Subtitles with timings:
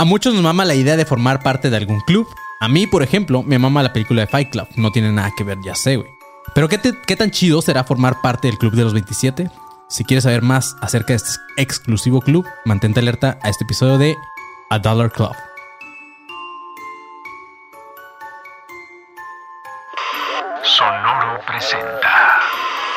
[0.00, 2.26] A muchos nos mama la idea de formar parte de algún club.
[2.58, 4.66] A mí, por ejemplo, me mama la película de Fight Club.
[4.76, 6.08] No tiene nada que ver, ya sé, güey.
[6.54, 9.50] Pero ¿qué, qué tan chido será formar parte del Club de los 27?
[9.90, 14.16] Si quieres saber más acerca de este exclusivo club, mantente alerta a este episodio de
[14.70, 15.36] A Dollar Club.
[20.62, 22.29] Sonoro presenta.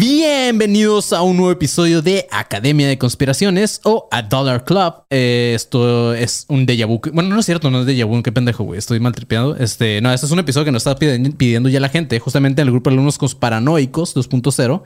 [0.00, 4.92] Bienvenidos a un nuevo episodio de Academia de Conspiraciones o A Dollar Club.
[5.08, 7.00] Eh, esto es un déjà vu.
[7.12, 8.20] Bueno, no es cierto, no es déjà vu.
[8.20, 8.76] Qué pendejo, güey.
[8.78, 9.54] Estoy mal tripeado.
[9.56, 12.18] Este, no, este es un episodio que nos está pidi- pidiendo ya la gente.
[12.18, 14.82] Justamente en el grupo de alumnos paranoicos 2.0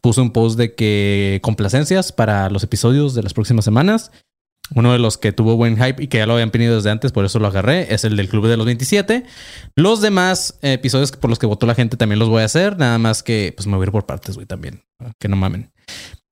[0.00, 4.10] puse un post de que complacencias para los episodios de las próximas semanas.
[4.74, 7.12] Uno de los que tuvo buen hype y que ya lo habían pedido desde antes,
[7.12, 9.24] por eso lo agarré, es el del Club de los 27.
[9.76, 12.98] Los demás episodios por los que votó la gente también los voy a hacer, nada
[12.98, 14.82] más que pues me voy a ir por partes, güey, también.
[15.18, 15.70] Que no mamen.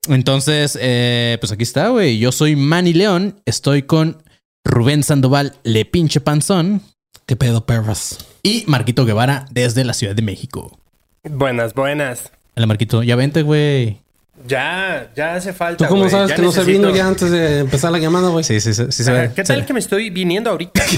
[0.08, 2.18] Entonces, eh, pues aquí está, güey.
[2.18, 4.22] Yo soy Manny León, estoy con
[4.64, 6.82] Rubén Sandoval, Le Pinche Panzón,
[7.26, 8.18] ¿Qué pedo, perras?
[8.42, 10.78] y Marquito Guevara desde la Ciudad de México.
[11.24, 12.30] Buenas, buenas.
[12.54, 14.00] Hola, Marquito, ya vente, güey.
[14.46, 15.88] Ya, ya hace ¿Tú falta.
[15.88, 16.10] cómo güey.
[16.10, 18.44] sabes Ya que no se vino ya antes de empezar la llamada, güey?
[18.44, 19.30] Sí, sí, sí, sí se ve.
[19.34, 20.84] ¿Qué tal que me estoy viniendo ahorita?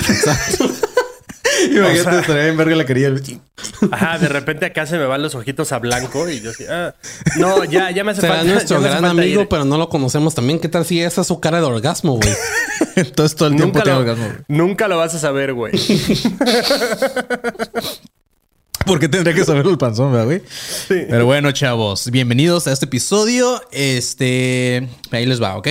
[1.70, 3.11] Imagínate, O sea- estaría bien verga la quería.
[3.91, 6.94] Ajá, de repente acá se me van los ojitos a blanco y yo así, ah,
[7.36, 8.53] no, ya, ya me hace Será falta.
[8.53, 9.48] nuestro gran amigo, ir.
[9.48, 10.61] pero no lo conocemos también.
[10.61, 12.33] ¿Qué tal si esa es su cara de orgasmo, güey?
[12.97, 14.36] Entonces todo el tiempo Nunca lo, orgasmo, güey.
[14.48, 15.72] nunca lo vas a saber, güey.
[18.89, 20.41] ¿Por qué tendría que saber el panzón, verdad, güey?
[20.48, 21.05] Sí.
[21.11, 23.61] Pero bueno, chavos, bienvenidos a este episodio.
[23.70, 25.69] Este, ahí les va, ¿ok?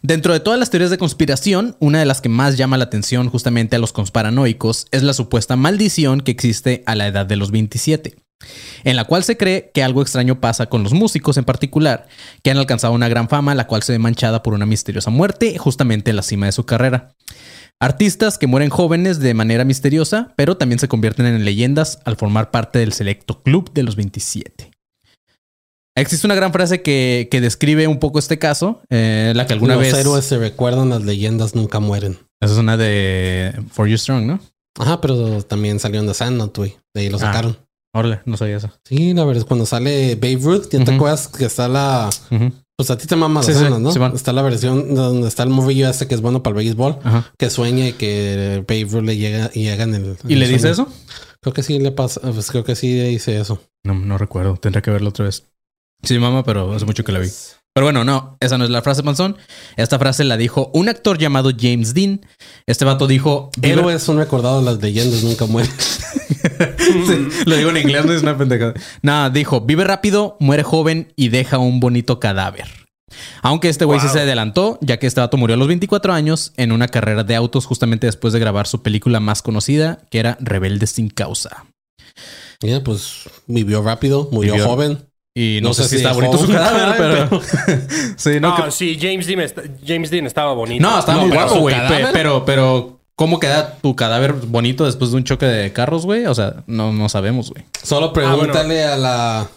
[0.00, 3.28] Dentro de todas las teorías de conspiración, una de las que más llama la atención
[3.28, 7.50] justamente a los consparanoicos es la supuesta maldición que existe a la edad de los
[7.50, 8.16] 27,
[8.84, 12.08] en la cual se cree que algo extraño pasa con los músicos en particular,
[12.42, 15.58] que han alcanzado una gran fama, la cual se ve manchada por una misteriosa muerte
[15.58, 17.14] justamente en la cima de su carrera.
[17.82, 22.52] Artistas que mueren jóvenes de manera misteriosa, pero también se convierten en leyendas al formar
[22.52, 24.70] parte del selecto club de los 27.
[25.96, 29.74] Existe una gran frase que, que describe un poco este caso, eh, la que alguna
[29.74, 29.94] Los vez...
[29.94, 32.18] héroes se recuerdan, las leyendas nunca mueren.
[32.40, 34.40] Esa es una de For You Strong, ¿no?
[34.78, 36.76] Ajá, pero también salieron de Sandnot, güey.
[36.94, 37.20] De ahí lo Ah.
[37.20, 37.58] sacaron.
[37.94, 38.70] Órale, no sabía eso.
[38.84, 40.92] Sí, la verdad, cuando sale Babe Ruth, ¿ya te Ujú.
[40.92, 42.08] acuerdas que está la...
[42.30, 42.52] Ujú.
[42.82, 43.92] Pues a ti te mamas Sí, las sí, ¿no?
[43.92, 44.12] Simón.
[44.14, 47.32] está la versión donde está el morrillo ese que es bueno para el béisbol, Ajá.
[47.38, 50.16] que sueña y que Babe Ruth le llega y en el...
[50.26, 50.88] ¿Y le dice eso?
[51.40, 53.60] Creo que sí le pasa, pues creo que sí dice eso.
[53.84, 54.56] No, no recuerdo.
[54.56, 55.44] Tendré que verlo otra vez.
[56.02, 57.28] Sí, mamá, pero hace mucho que la vi.
[57.74, 59.36] Pero bueno, no, esa no es la frase, Panzón.
[59.76, 62.20] Esta frase la dijo un actor llamado James Dean.
[62.66, 63.50] Este vato dijo...
[63.56, 65.70] "Vive- Héroes son recordados, las leyendas nunca mueren.
[66.78, 68.74] Sí, lo digo en inglés, no es una pendejada.
[69.02, 72.66] Nada, dijo, vive rápido, muere joven y deja un bonito cadáver.
[73.42, 76.52] Aunque este güey sí se adelantó, ya que este vato murió a los 24 años
[76.56, 80.38] en una carrera de autos justamente después de grabar su película más conocida, que era
[80.40, 81.66] Rebelde sin causa.
[82.60, 84.98] Ya, pues vivió rápido, murió Vivió- joven.
[85.34, 87.40] Y no, No sé, sé si si está bonito su cadáver, pero...
[88.16, 89.40] sí, no, No, que- sí, James Dean,
[89.86, 90.82] James Dean estaba bonito.
[90.82, 91.74] no, estaba No, muy guapo, güey.
[92.12, 96.26] Pero, pero, ¿cómo queda tu cadáver bonito después de un choque de carros, güey?
[96.26, 97.64] O sea, no, no sabemos, güey.
[97.82, 99.48] Solo pregúntale a la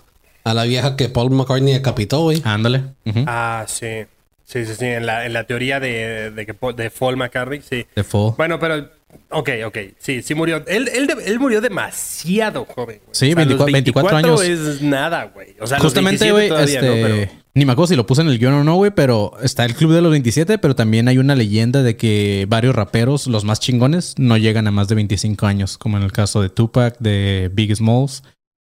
[0.43, 2.41] a la vieja que Paul McCartney decapitó, güey.
[2.45, 2.83] Ándale.
[3.25, 4.05] Ah, sí.
[4.43, 4.85] Sí, sí, sí.
[4.85, 7.87] En la, en la teoría de, de, que de Paul McCartney, sí.
[7.95, 8.35] The Fall.
[8.37, 8.87] Bueno, pero.
[9.31, 9.77] Ok, ok.
[9.97, 10.63] Sí, sí murió.
[10.67, 12.99] Él, él, de- él murió demasiado joven.
[13.03, 13.09] güey.
[13.11, 14.43] Sí, los 24 24 años.
[14.43, 15.55] es nada, güey.
[15.59, 17.01] O sea, Justamente, 27 güey, todavía, este...
[17.01, 17.07] ¿no?
[17.25, 19.63] Pero- Ni me acuerdo si lo puse en el guion o no, güey, pero está
[19.63, 23.45] el club de los 27, pero también hay una leyenda de que varios raperos, los
[23.45, 26.97] más chingones, no llegan a más de 25 años, como en el caso de Tupac,
[26.99, 28.23] de Big Smalls.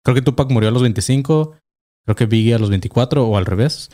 [0.05, 1.57] Creo que Tupac murió a los 25,
[2.05, 3.89] creo que Biggie a los 24 o al revés.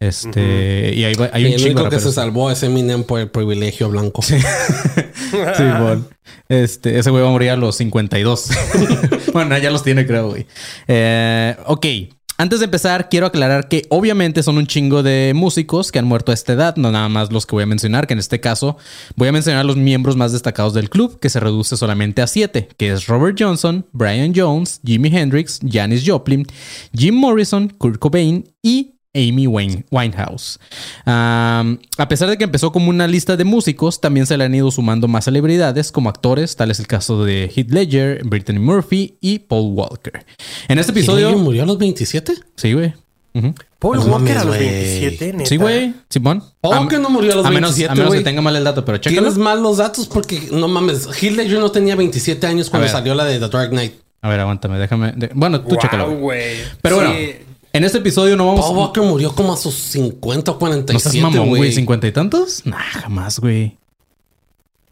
[0.00, 3.04] Este, y hay, hay Y un el chingo de único que se salvó es Eminem
[3.04, 4.22] por el privilegio blanco.
[4.22, 4.36] Sí,
[5.56, 6.08] Simón.
[6.48, 8.48] Este, ese güey va a morir a los 52.
[9.32, 10.46] bueno, ya los tiene, creo, güey.
[10.88, 11.86] Eh, ok.
[12.38, 16.32] Antes de empezar, quiero aclarar que obviamente son un chingo de músicos que han muerto
[16.32, 18.76] a esta edad, no nada más los que voy a mencionar, que en este caso
[19.16, 22.68] voy a mencionar los miembros más destacados del club, que se reduce solamente a siete,
[22.76, 26.46] que es Robert Johnson, Brian Jones, Jimi Hendrix, Janis Joplin,
[26.92, 30.58] Jim Morrison, Kurt Cobain y Amy Winehouse.
[31.06, 34.70] A pesar de que empezó como una lista de músicos, también se le han ido
[34.70, 39.40] sumando más celebridades como actores, tal es el caso de Heath Ledger, Brittany Murphy y
[39.40, 40.24] Paul Walker.
[40.68, 41.36] En este ¿Y episodio...
[41.38, 42.34] Murió a los 27?
[42.56, 42.94] Sí, güey.
[43.78, 44.68] Paul No Walker a los güey.
[44.68, 45.46] 27, neta.
[45.48, 45.94] Sí, güey.
[46.10, 46.42] Simón.
[46.60, 48.64] Paul Walker no murió a los a menos, 27, A menos que tenga mal el
[48.64, 49.20] dato, pero chécalo.
[49.22, 51.06] Tienes mal los datos porque no mames.
[51.20, 53.94] Heath Ledger no tenía 27 años cuando salió la de The Dark Knight.
[54.20, 55.12] A ver, aguántame, déjame.
[55.16, 56.20] de- Bueno, tú Wow, chécalo.
[56.82, 57.02] Pero Sí.
[57.02, 57.14] bueno,
[57.72, 61.10] en este episodio no vamos Paul Walker murió como a sus 50 o No 47,
[61.10, 61.60] seas mamón, güey.
[61.60, 61.72] güey.
[61.72, 62.62] ¿Cincuenta y tantos?
[62.66, 63.76] Nah, jamás, güey.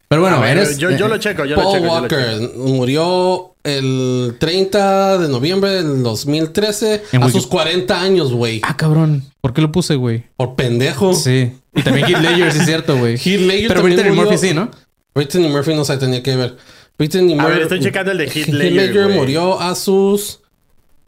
[0.09, 0.79] Pero bueno, A ver, eres.
[0.79, 1.85] yo, yo lo checo, yo lo Paul checo.
[1.87, 2.59] yo lo Walker checo.
[2.59, 8.61] murió el 30 de noviembre del 2013 En a Wiki- sus 40 años, güey.
[8.65, 9.23] Ah, cabrón.
[9.41, 10.25] ¿Por qué lo puse, güey?
[10.37, 11.15] Por pendejo.
[11.15, 11.53] Sí.
[11.75, 13.15] Y también Heath Ledger, sí es cierto, güey.
[13.25, 14.11] Heath Ledger Pero Brittany.
[14.17, 14.71] Murphy sí, ¿no?
[15.15, 16.57] Brittany Murphy no se tenía que ver.
[16.99, 17.53] Brittany A Murphy.
[17.53, 19.17] ver, estoy checando el de Heath Heath Ledger, Ledger güey.
[19.17, 20.40] murió a sus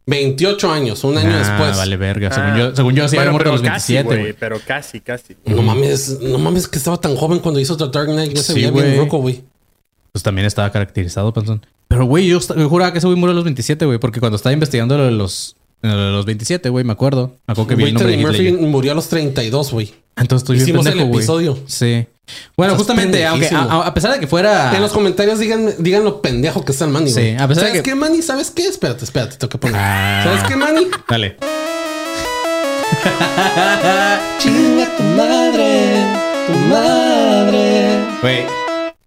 [0.07, 1.77] 28 años, un año Ah, después.
[1.77, 2.31] vale, verga.
[2.33, 2.59] Según Ah.
[2.59, 4.33] yo, según yo sí Bueno, había muerto a pero los casi, 27, güey.
[4.39, 5.37] Pero casi, casi.
[5.45, 8.33] No mames, no mames que estaba tan joven cuando hizo The Dark Knight.
[8.33, 8.99] Ya se Sí, veía bien güey.
[8.99, 9.45] roco, güey.
[10.13, 11.65] Pues también estaba caracterizado, panzón.
[11.89, 13.99] Pero, güey, yo, yo juraba que ese güey murió a los 27, güey.
[13.99, 17.39] Porque cuando estaba investigando lo de los, los 27, güey, me acuerdo.
[17.47, 19.95] Me acuerdo que vi el nombre de Murphy murió a los 32, güey.
[20.17, 21.21] Entonces estoy Hicimos el pendejo, güey.
[21.21, 21.59] episodio.
[21.67, 22.07] Sí.
[22.57, 24.75] Bueno, Estás justamente, aunque a, a pesar de que fuera...
[24.77, 27.71] En los comentarios digan, digan lo pendejo que está el Manny, Sí, a pesar de
[27.71, 28.23] ¿Sabes que- qué, Manny?
[28.23, 28.67] ¿Sabes qué?
[28.69, 29.77] Espérate, espérate, tengo que poner.
[29.81, 30.21] Ah.
[30.25, 30.87] ¿Sabes qué, Manny?
[31.09, 31.37] Dale.
[34.39, 35.95] Chinga tu madre,
[36.47, 37.99] tu madre.
[38.21, 38.62] Güey.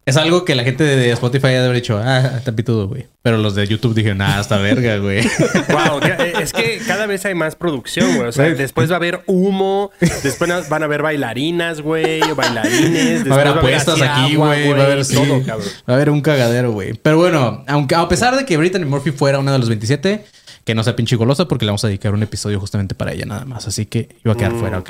[0.07, 3.07] Es algo que la gente de Spotify ha de haber dicho, ah, está pitudo, güey.
[3.23, 5.23] Pero los de YouTube dijeron, ah, está verga, güey.
[5.69, 8.27] Wow, que- es que cada vez hay más producción, güey.
[8.27, 13.27] O sea, después va a haber humo, después van a haber bailarinas, güey, o bailarines.
[13.27, 14.71] Va a haber apuestas aquí, güey.
[14.73, 15.15] Va a haber sí.
[15.15, 15.67] todo, cabrón.
[15.89, 16.93] Va a haber un cagadero, güey.
[16.93, 20.23] Pero bueno, aunque a pesar de que Brittany Murphy fuera una de los 27,
[20.65, 23.25] que no sea pinche golosa porque le vamos a dedicar un episodio justamente para ella
[23.25, 23.67] nada más.
[23.67, 24.89] Así que iba a quedar fuera, ¿ok?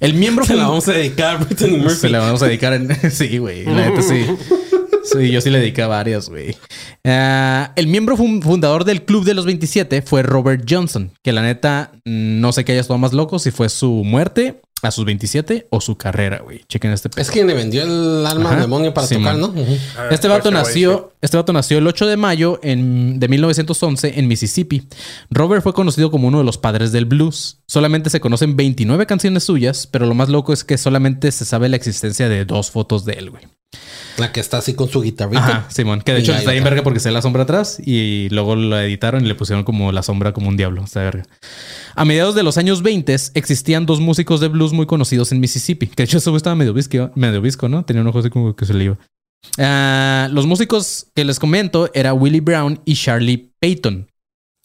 [0.00, 1.90] El miembro Se la vamos a dedicar a.
[1.90, 2.88] Se la vamos a dedicar en.
[3.10, 3.64] sí, güey.
[3.64, 4.24] La neta sí.
[5.04, 6.54] Sí, yo sí le dediqué a varias, güey.
[7.02, 11.40] Ah, el miembro fun- fundador del Club de los 27 fue Robert Johnson, que la
[11.40, 15.66] neta no sé qué haya estado más loco, si fue su muerte a sus 27
[15.70, 16.62] o su carrera, güey.
[16.68, 17.20] Chequen este pedo.
[17.20, 18.54] Es quien le vendió el alma Ajá.
[18.56, 19.54] al demonio para Sí, tocar, man.
[19.54, 19.64] ¿no?
[19.96, 24.28] Ah, Este vato nació, este vato nació el 8 de mayo en- de 1911 en
[24.28, 24.86] Mississippi.
[25.30, 27.58] Robert fue conocido como uno de los padres del blues.
[27.66, 31.68] Solamente se conocen 29 canciones suyas, pero lo más loco es que solamente se sabe
[31.68, 33.42] la existencia de dos fotos de él, güey.
[34.16, 35.44] La que está así con su guitarrita.
[35.44, 36.00] Ajá, Simón.
[36.00, 38.56] Que de Y hecho está bien verga porque se ve la sombra atrás y luego
[38.56, 40.84] la editaron y le pusieron como la sombra como un diablo.
[40.84, 41.24] Está verga.
[41.94, 45.86] A mediados de los años 20 existían dos músicos de blues muy conocidos en Mississippi.
[45.86, 47.84] Que de hecho güey estaba medio visco, medio visco, ¿no?
[47.84, 48.98] Tenía un ojo así como que se le iba.
[49.58, 54.10] Ah, los músicos que les comento era Willie Brown y Charlie Payton.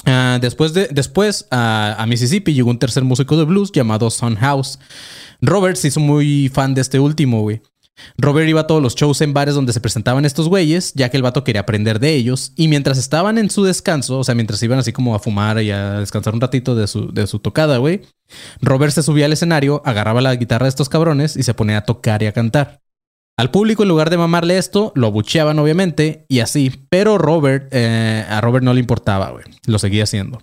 [0.06, 4.36] Ah, después de, después a, a Mississippi llegó un tercer músico de blues llamado Son
[4.36, 4.80] House.
[5.42, 7.62] Robert se hizo muy fan de este último, güey.
[8.18, 11.18] Robert iba a todos los shows en bares donde se presentaban estos güeyes, ya que
[11.18, 12.52] el vato quería aprender de ellos.
[12.56, 15.72] Y mientras estaban en su descanso, o sea, mientras iban así como a fumar y
[15.72, 18.02] a descansar un ratito de su, de su tocada, güey,
[18.62, 21.86] Robert se subía al escenario, agarraba la guitarra de estos cabrones y se ponía a
[21.86, 22.80] tocar y a cantar.
[23.38, 26.86] Al público, en lugar de mamarle esto, lo abucheaban, obviamente, y así.
[26.90, 29.44] Pero Robert, eh, a Robert no le importaba, güey.
[29.66, 30.40] Lo seguía haciendo.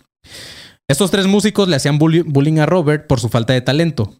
[0.89, 4.17] Estos tres músicos le hacían bully- bullying a Robert por su falta de talento.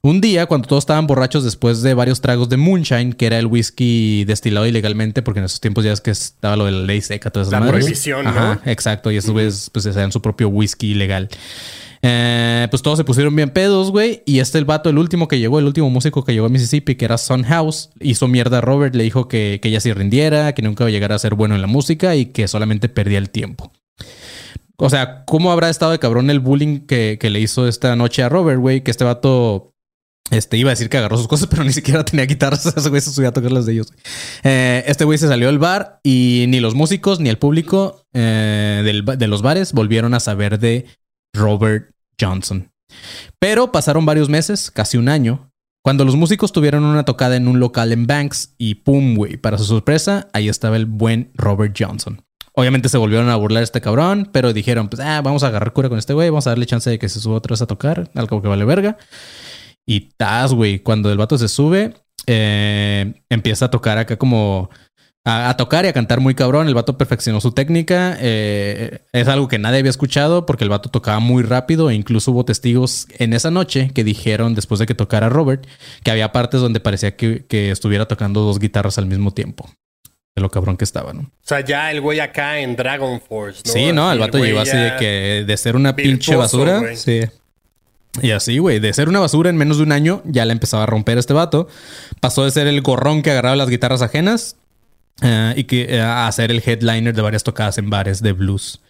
[0.00, 3.46] Un día, cuando todos estaban borrachos después de varios tragos de moonshine, que era el
[3.46, 7.00] whisky destilado ilegalmente, porque en esos tiempos ya es que estaba lo de la ley
[7.00, 7.84] seca, todas esas La madres.
[7.84, 8.60] prohibición, ¿no?
[8.64, 9.10] Exacto.
[9.10, 11.28] Y esos güeyes pues hacían su propio whisky ilegal.
[12.00, 14.22] Eh, pues todos se pusieron bien pedos, güey.
[14.24, 16.94] Y este el vato, el último que llegó, el último músico que llegó a Mississippi,
[16.94, 20.54] que era Son House, hizo mierda a Robert, le dijo que, que ella se rindiera,
[20.54, 23.18] que nunca iba a llegar a ser bueno en la música y que solamente perdía
[23.18, 23.72] el tiempo.
[24.76, 28.22] O sea, ¿cómo habrá estado de cabrón el bullying que, que le hizo esta noche
[28.22, 28.82] a Robert, güey?
[28.84, 29.74] Que este vato
[30.30, 32.66] este iba a decir que agarró sus cosas, pero ni siquiera tenía guitarras.
[32.76, 33.92] Ese güey se subía a tocar las de ellos.
[34.42, 38.82] Eh, este güey se salió del bar y ni los músicos ni el público eh,
[38.84, 40.86] del de los bares volvieron a saber de
[41.32, 42.70] Robert Johnson.
[43.38, 47.60] Pero pasaron varios meses, casi un año, cuando los músicos tuvieron una tocada en un
[47.60, 52.22] local en Banks y pum, güey, para su sorpresa, ahí estaba el buen Robert Johnson.
[52.52, 55.72] Obviamente se volvieron a burlar de este cabrón, pero dijeron, pues, ah, vamos a agarrar
[55.72, 57.66] cura con este güey, vamos a darle chance de que se suba otra vez a
[57.66, 58.98] tocar, algo que vale verga.
[59.90, 61.94] Y tas, güey, cuando el vato se sube,
[62.26, 64.68] eh, empieza a tocar acá como...
[65.24, 66.68] A, a tocar y a cantar muy cabrón.
[66.68, 68.16] El vato perfeccionó su técnica.
[68.20, 72.32] eh, es algo que nadie había escuchado porque el vato tocaba muy rápido e incluso
[72.32, 75.66] hubo testigos en esa noche que dijeron, después de que tocara Robert,
[76.02, 79.70] que había partes donde parecía que, que estuviera tocando dos guitarras al mismo tiempo.
[80.36, 81.20] De lo cabrón que estaba, ¿no?
[81.22, 83.72] O sea, ya el güey acá en Dragon Force, ¿no?
[83.72, 86.94] Sí, no, el vato llegó así de que de ser una pinche basura.
[86.94, 87.22] Sí.
[88.22, 90.84] Y así, güey, de ser una basura en menos de un año, ya la empezaba
[90.84, 91.68] a romper este vato.
[92.20, 94.56] Pasó de ser el gorrón que agarraba las guitarras ajenas
[95.22, 98.80] eh, y que eh, a ser el headliner de varias tocadas en bares de blues.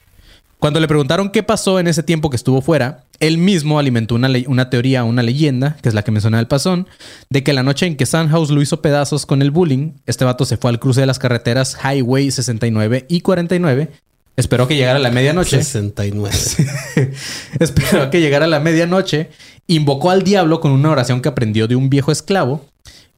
[0.58, 4.28] Cuando le preguntaron qué pasó en ese tiempo que estuvo fuera, él mismo alimentó una,
[4.48, 6.88] una teoría, una leyenda, que es la que mencionaba el pasón,
[7.30, 10.44] de que la noche en que Sandhouse lo hizo pedazos con el bullying, este vato
[10.44, 13.92] se fue al cruce de las carreteras Highway 69 y 49,
[14.38, 16.34] esperó que llegara la medianoche, 69.
[17.58, 19.30] esperó que llegara la medianoche,
[19.66, 22.64] invocó al diablo con una oración que aprendió de un viejo esclavo,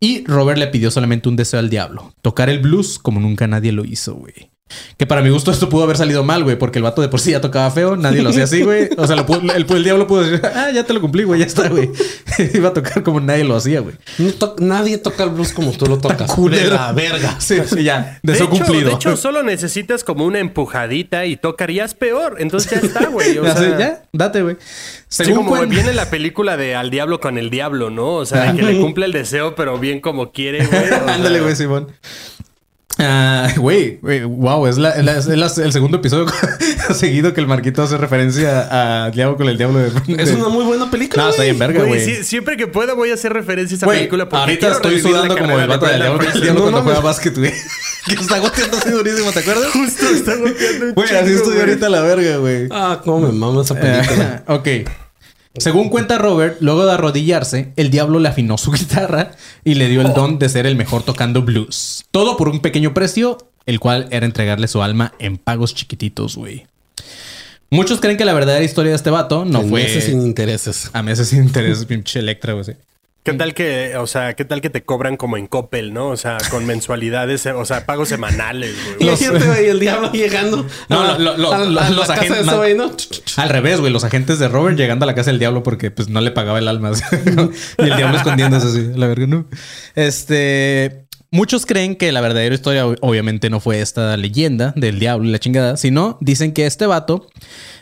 [0.01, 3.71] y Robert le pidió solamente un deseo al diablo, tocar el blues como nunca nadie
[3.71, 4.51] lo hizo, güey.
[4.97, 7.21] Que para mi gusto esto pudo haber salido mal, güey, porque el vato de por
[7.21, 8.89] sí ya tocaba feo, nadie lo hacía así, güey.
[8.97, 11.41] O sea, lo pudo- el, el diablo pudo decir, ah, ya te lo cumplí, güey,
[11.41, 11.91] ya está, güey.
[12.55, 13.95] Iba a tocar como nadie lo hacía, güey.
[14.19, 16.31] No to- nadie toca el blues como tú lo tocas.
[16.51, 17.37] De la verga.
[17.41, 18.91] Sí, sí, ya, De hecho, cumplido.
[18.91, 22.37] de hecho, solo necesitas como una empujadita y tocarías peor.
[22.39, 23.39] Entonces ya está, güey.
[23.39, 24.57] O Ya, sea, sí, ya, date, güey.
[25.09, 28.15] Sí, como viene la película de Al Diablo con el Diablo, ¿no?
[28.15, 30.83] O sea, de que le cumple el deseo, pero bien como quiere, güey.
[31.09, 31.89] Ándale, güey, Simón.
[33.03, 36.27] Ah, güey, güey, wow, es, la- la- es la- el segundo episodio
[36.95, 38.69] seguido que el Marquito hace referencia
[39.07, 39.79] a Diablo con el Diablo.
[39.79, 41.25] De, Es una muy buena película.
[41.25, 43.87] No, está bien verga, Güey, sí, siempre que pueda voy a hacer referencia a esa
[43.87, 44.29] Güey, película.
[44.29, 46.83] porque ahorita estoy sudando como el vato de del Diablo con el Diablo No cuando
[46.83, 47.53] juega básquet, güey.
[48.07, 49.67] Que está goteando así durísimo, ¿te acuerdas?
[49.73, 52.67] Justo está golpeando un Güey, así estoy ahorita a la verga, güey.
[52.71, 54.43] Ah, cómo me mama esa película.
[54.49, 54.91] Eh, ok.
[55.57, 59.33] Según cuenta Robert, luego de arrodillarse, el diablo le afinó su guitarra
[59.65, 62.05] y le dio el don de ser el mejor tocando blues.
[62.11, 66.67] Todo por un pequeño precio, el cual era entregarle su alma en pagos chiquititos, güey.
[67.71, 69.83] Muchos creen que la verdadera historia de este vato no En fue...
[69.85, 70.91] meses sin intereses.
[70.93, 72.77] A meses sin interés, pinche Electra, güey.
[73.25, 73.31] Sí.
[73.31, 76.09] ¿Qué tal que, o sea, qué tal que te cobran como en Coppel, no?
[76.09, 79.09] O sea, con mensualidades, o sea, pagos semanales, güey.
[79.09, 80.67] Imagínate, güey, el diablo llegando.
[80.89, 82.47] No, a- lo- lo- a- a lo- la los agentes.
[83.37, 83.93] Al revés, güey.
[83.93, 86.59] Los agentes de Robert llegando a la casa del diablo porque pues no le pagaba
[86.59, 86.91] el alma.
[87.79, 88.91] y el diablo escondiéndose así.
[88.99, 89.47] La verga, no.
[89.95, 91.05] Este...
[91.33, 95.31] Muchos creen que la verdadera historia ob- obviamente no fue esta leyenda del diablo y
[95.33, 97.29] la chingada, sino dicen que este vato,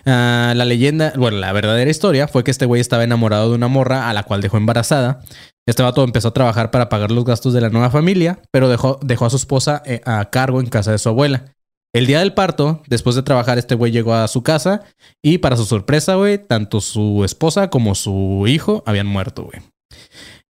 [0.05, 3.69] ah, la leyenda, bueno, la verdadera historia fue que este güey estaba enamorado de una
[3.69, 5.23] morra a la cual dejó embarazada.
[5.67, 9.01] Este vato empezó a trabajar para pagar los gastos de la nueva familia, pero dejó,
[9.03, 11.55] dejó a su esposa eh, a cargo en casa de su abuela.
[11.95, 14.83] El día del parto, después de trabajar, este güey llegó a su casa
[15.25, 19.63] y para su sorpresa, güey, tanto su esposa como su hijo habían muerto, güey.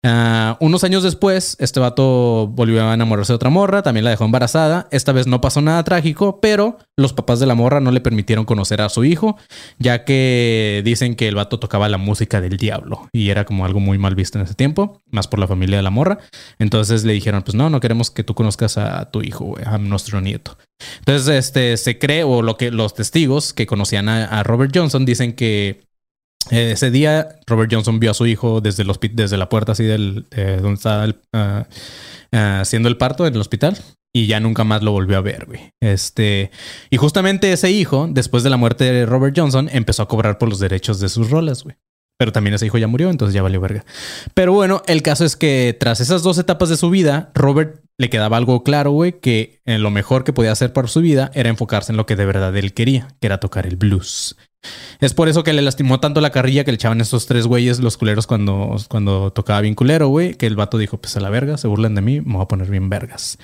[0.05, 4.25] Ah, unos años después, este vato volvió a enamorarse de otra morra, también la dejó
[4.25, 4.87] embarazada.
[4.93, 8.45] Esta vez no pasó nada trágico, pero los papás de la morra no le permitieron
[8.45, 9.37] conocer a su hijo,
[9.78, 13.81] ya que dicen que el vato tocaba la música del diablo y era como algo
[13.81, 16.19] muy mal visto en ese tiempo, más por la familia de la morra.
[16.61, 20.21] Entonces le dijeron, pues no, no queremos que tú conozcas a tu hijo, a nuestro
[20.21, 20.57] nieto.
[21.00, 25.33] Entonces, este, se cree, o lo que los testigos que conocían a Robert Johnson dicen
[25.33, 25.88] que
[26.50, 30.26] eh, ese día Robert Johnson vio a su hijo desde, desde la puerta así del
[30.31, 31.67] eh, donde estaba ah,
[32.33, 33.78] ah, haciendo el parto en el hospital
[34.12, 35.73] y ya nunca más lo volvió a ver, güey.
[35.81, 36.50] Este,
[36.90, 40.49] y justamente ese hijo, después de la muerte de Robert Johnson, empezó a cobrar por
[40.49, 41.76] los derechos de sus rolas, güey.
[42.19, 43.85] Pero también ese hijo ya murió, entonces ya valió verga.
[44.35, 48.11] Pero bueno, el caso es que tras esas dos etapas de su vida, Robert le
[48.11, 51.49] quedaba algo claro, güey, que eh, lo mejor que podía hacer para su vida era
[51.49, 54.37] enfocarse en lo que de verdad él quería, que era tocar el blues.
[55.00, 57.81] Es por eso que le lastimó tanto la carrilla que le echaban estos tres güeyes,
[57.81, 61.31] los culeros, cuando, cuando tocaba bien culero, güey, que el vato dijo, pues a la
[61.31, 63.38] verga, se burlan de mí, me voy a poner bien vergas.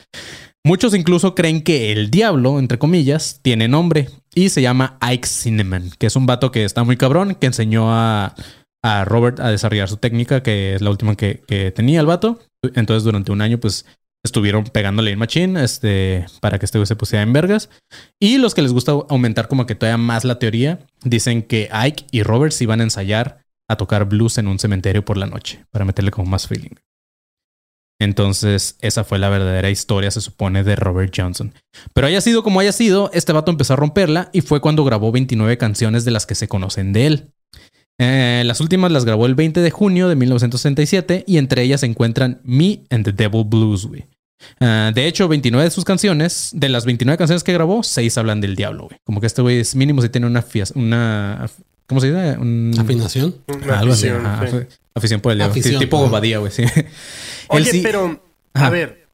[0.64, 5.90] Muchos incluso creen que el diablo, entre comillas, tiene nombre y se llama Ike Cinnamon,
[5.98, 8.34] que es un vato que está muy cabrón, que enseñó a,
[8.82, 12.40] a Robert a desarrollar su técnica, que es la última que, que tenía el vato.
[12.74, 13.84] Entonces durante un año, pues
[14.24, 17.70] estuvieron pegándole en machine este, para que este güey se pusiera en vergas.
[18.18, 22.06] Y los que les gusta aumentar como que todavía más la teoría, dicen que Ike
[22.10, 25.64] y Robert se iban a ensayar a tocar blues en un cementerio por la noche,
[25.70, 26.74] para meterle como más feeling.
[28.00, 31.54] Entonces, esa fue la verdadera historia, se supone, de Robert Johnson.
[31.92, 35.12] Pero haya sido como haya sido, este vato empezó a romperla y fue cuando grabó
[35.12, 37.32] 29 canciones de las que se conocen de él.
[37.98, 41.86] Eh, las últimas las grabó el 20 de junio de 1967 y entre ellas se
[41.86, 44.06] encuentran Me and the Devil Blues, güey.
[44.60, 48.40] Ah, de hecho, 29 de sus canciones, de las 29 canciones que grabó, 6 hablan
[48.40, 48.98] del diablo, güey.
[49.04, 51.48] Como que este güey es mínimo si tiene una, fia- una
[51.86, 52.38] ¿cómo se dice?
[52.38, 53.34] Un- Afinación.
[53.46, 54.56] Una algo así, afición, ajá, sí.
[54.56, 55.52] afi- afición por el diablo.
[55.52, 55.98] Afición, Sí, tipo.
[55.98, 56.64] Bobadilla, güey, sí.
[57.48, 58.22] Oye, sí- pero,
[58.54, 58.66] Ajá.
[58.66, 59.06] a ver,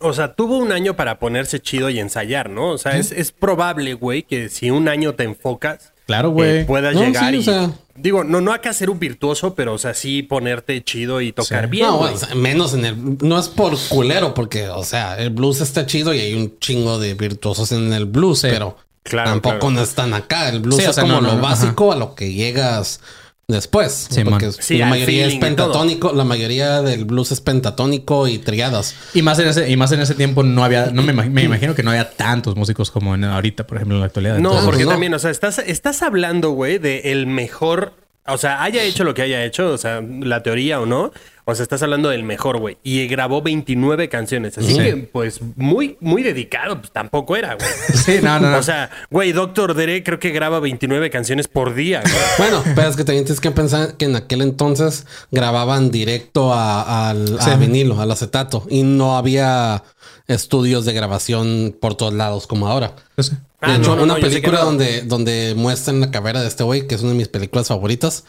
[0.00, 2.70] o sea, tuvo un año para ponerse chido y ensayar, ¿no?
[2.70, 6.66] O sea, es, es probable, güey, que si un año te enfocas, Claro, eh, güey.
[6.66, 7.38] puedas No, llegar sí, y...
[7.38, 11.20] o sea- Digo, no, no acá ser un virtuoso, pero, o sea, sí ponerte chido
[11.20, 11.70] y tocar Sí.
[11.70, 12.14] bien, no, güey.
[12.14, 13.18] o sea, menos en el.
[13.20, 16.98] No es por culero, porque, o sea, el blues está chido y hay un chingo
[16.98, 18.48] de virtuosos en el blues, Sí.
[18.50, 19.74] pero Claro, tampoco claro.
[19.74, 20.48] no están acá.
[20.48, 22.32] El blues Sí, o es sea, como no, no, lo no, básico a lo que
[22.32, 23.00] llegas
[23.48, 24.08] después.
[24.10, 24.52] Sí, porque.
[24.52, 28.94] Sí, la mayoría es pentatónico, la mayoría del blues es pentatónico y triadas.
[29.14, 31.42] Y más en ese, y más en ese tiempo no había, no me, imag- me
[31.42, 34.34] imagino que no había tantos músicos como en ahorita, por ejemplo, en la actualidad.
[34.38, 34.90] No, Entonces, porque no.
[34.90, 37.94] también, o sea, estás, estás hablando, güey, de el mejor.
[38.26, 41.10] O sea, haya hecho lo que haya hecho, o sea, la teoría o no.
[41.44, 42.78] O sea, estás hablando del mejor, güey.
[42.84, 44.56] Y grabó 29 canciones.
[44.58, 44.78] Así Sí.
[44.78, 47.66] que, pues, muy, muy dedicado, pues tampoco era, güey.
[47.94, 48.58] Sí, no, no, no.
[48.58, 52.14] O sea, güey, Doctor Dre creo que graba 29 canciones por día, güey.
[52.38, 57.10] Bueno, pero es que también tienes que pensar que en aquel entonces grababan directo a,
[57.10, 57.50] al a Sí.
[57.58, 59.82] vinilo, al acetato, y no había
[60.28, 62.94] estudios de grabación por todos lados como ahora.
[63.14, 63.32] pues sí.
[63.34, 64.64] De Ah, hecho, no, no, una no, yo sé que película no.
[64.66, 68.24] donde, donde muestran la carrera de este güey, que es una de mis películas favoritas,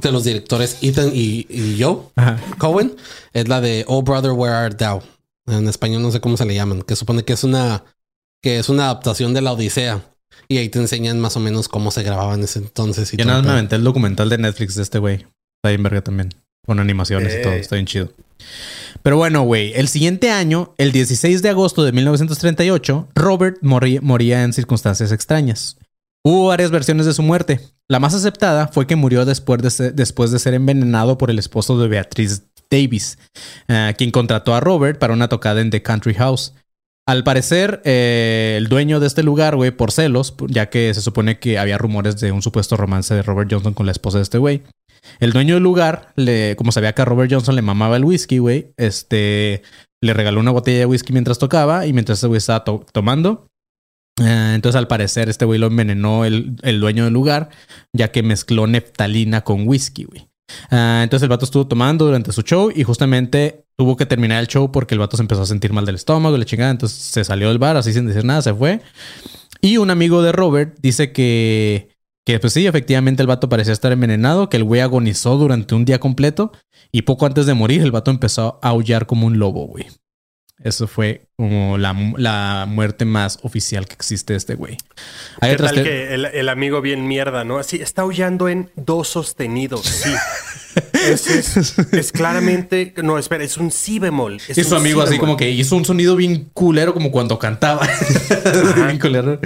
[0.00, 2.40] de los directores Ethan y, y Joe Ajá.
[2.56, 2.96] Cohen,
[3.34, 5.02] es la de Oh Brother, Where Art Thou?
[5.46, 7.84] En español no sé cómo se le llaman, que supone que es una,
[8.42, 10.00] que es una adaptación de la Odisea.
[10.48, 13.12] Y ahí te enseñan más o menos cómo se grababa en ese entonces.
[13.12, 15.26] Y Yo nada el más me aventé el documental de Netflix de este güey.
[15.58, 16.30] Está bien verga también.
[16.66, 17.52] Con animaciones y todo.
[17.52, 18.10] Está bien chido.
[19.02, 19.72] Pero bueno, güey.
[19.74, 25.76] El siguiente año, el 16 de agosto de 1938, Robert morí- moría en circunstancias extrañas.
[26.24, 27.60] Hubo varias versiones de su muerte.
[27.88, 31.38] La más aceptada fue que murió después de ser, después de ser envenenado por el
[31.38, 33.18] esposo de Beatriz Davis,
[33.68, 36.54] eh, quien contrató a Robert para una tocada en The Country House.
[37.06, 41.38] Al parecer, eh, el dueño de este lugar, güey, por celos, ya que se supone
[41.38, 44.38] que había rumores de un supuesto romance de Robert Johnson con la esposa de este
[44.38, 44.62] güey.
[45.20, 48.38] El dueño del lugar, le, como sabía que a Robert Johnson le mamaba el whisky,
[48.38, 49.62] güey, este,
[50.02, 53.48] le regaló una botella de whisky mientras tocaba y mientras este güey estaba to- tomando.
[54.20, 57.50] eh, entonces, al parecer, este güey lo envenenó el, el dueño del lugar,
[57.92, 60.28] ya que mezcló neftalina con whisky, güey.
[60.70, 64.46] Ah, entonces el vato estuvo tomando durante su show y justamente tuvo que terminar el
[64.46, 66.70] show porque el vato se empezó a sentir mal del estómago, la chingada.
[66.70, 68.80] Entonces se salió del bar así sin decir nada, se fue.
[69.62, 71.88] Y un amigo de Robert dice que,
[72.24, 75.84] que pues sí, efectivamente el vato parecía estar envenenado, que el güey agonizó durante un
[75.84, 76.52] día completo
[76.90, 79.86] y poco antes de morir el vato empezó a aullar como un lobo, güey.
[80.64, 84.76] Eso fue como la, la muerte más oficial que existe de este güey.
[85.40, 87.58] Hay ¿Qué otras tal que el, el amigo bien mierda, no?
[87.58, 90.10] Así, está aullando en do sostenido, sí.
[91.06, 92.94] Es, es- es claramente...
[93.02, 94.40] No, espera, es un si bemol.
[94.48, 95.20] es Y su amigo si así bemol.
[95.20, 97.86] como que hizo un sonido bien culero como cuando cantaba.
[98.76, 99.38] Bien culero.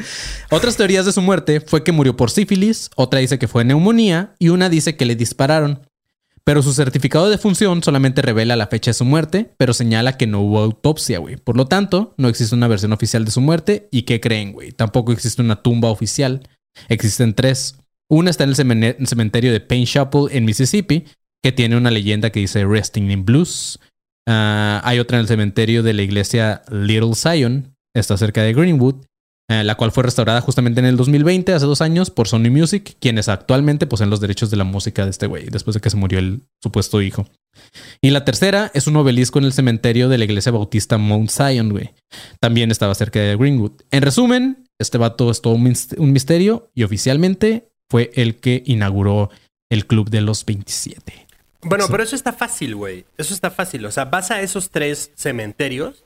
[0.50, 4.34] Otras teorías de su muerte fue que murió por sífilis, otra dice que fue neumonía
[4.38, 5.80] y una dice que le dispararon.
[6.48, 10.26] Pero su certificado de defunción solamente revela la fecha de su muerte, pero señala que
[10.26, 11.36] no hubo autopsia, güey.
[11.36, 13.86] Por lo tanto, no existe una versión oficial de su muerte.
[13.92, 14.72] ¿Y qué creen, güey?
[14.72, 16.48] Tampoco existe una tumba oficial.
[16.88, 17.78] Existen tres.
[18.08, 18.48] Una está en
[18.82, 21.04] el cementerio de Payne Chapel en Mississippi,
[21.42, 23.78] que tiene una leyenda que dice Resting in Blues.
[24.26, 29.04] Ah, hay otra en el cementerio de la iglesia Little Zion, está cerca de Greenwood,
[29.50, 32.96] eh, la cual fue restaurada justamente en el 2020, hace dos años, por Sony Music,
[33.00, 35.96] quienes actualmente poseen los derechos de la música de este güey, después de que se
[35.96, 37.26] murió el supuesto hijo.
[38.00, 41.70] Y la tercera es un obelisco en el cementerio de la iglesia bautista Mount Zion,
[41.70, 41.90] güey.
[42.40, 43.72] También estaba cerca de Greenwood.
[43.90, 48.62] En resumen, este vato es todo un mis- un misterio y oficialmente fue el que
[48.66, 49.30] inauguró
[49.70, 51.26] el Club de los 27.
[51.62, 51.90] Bueno, Sí.
[51.90, 53.04] pero eso está fácil, güey.
[53.16, 53.84] Eso está fácil.
[53.86, 56.04] O sea, vas a esos tres cementerios,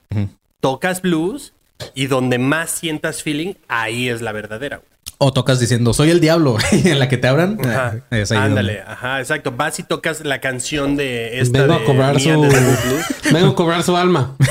[0.61, 1.53] tocas blues
[1.95, 4.79] y donde más sientas feeling, ahí es la verdadera.
[4.79, 4.89] güey.
[5.19, 7.59] O tocas diciendo, soy el diablo, y en la que te abran.
[7.65, 8.03] Ajá.
[8.11, 9.53] ah, es ahí Ándale, donde- ajá, exacto.
[9.53, 12.41] Vas y tocas la canción de esta Vengo de a cobrar Mía su.
[13.33, 14.37] Vengo a cobrar su alma.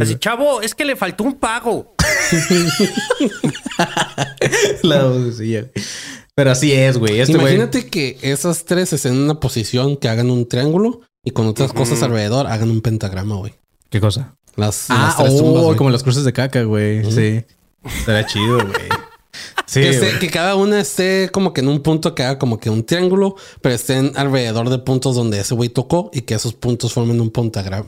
[0.00, 1.94] Así, chavo, es que le faltó un pago.
[4.82, 5.10] La.
[6.34, 7.20] Pero así es, güey.
[7.20, 7.54] Este güey.
[7.54, 11.72] Imagínate que esas tres estén en una posición que hagan un triángulo y con otras
[11.72, 13.54] cosas alrededor hagan un pentagrama, güey.
[13.90, 14.36] ¿Qué cosa?
[14.56, 15.76] Las, Ah, las tres oh, tumbas, güey.
[15.76, 17.04] como las cruces de caca, güey.
[17.10, 17.44] Sí.
[18.04, 18.74] Será chido, güey.
[19.64, 20.18] Sí, que, esté- güey.
[20.18, 23.36] que cada una esté como que en un punto que haga como que un triángulo,
[23.62, 27.28] pero estén alrededor de puntos donde ese güey tocó y que esos puntos formen un
[27.28, 27.86] O- pentagrama.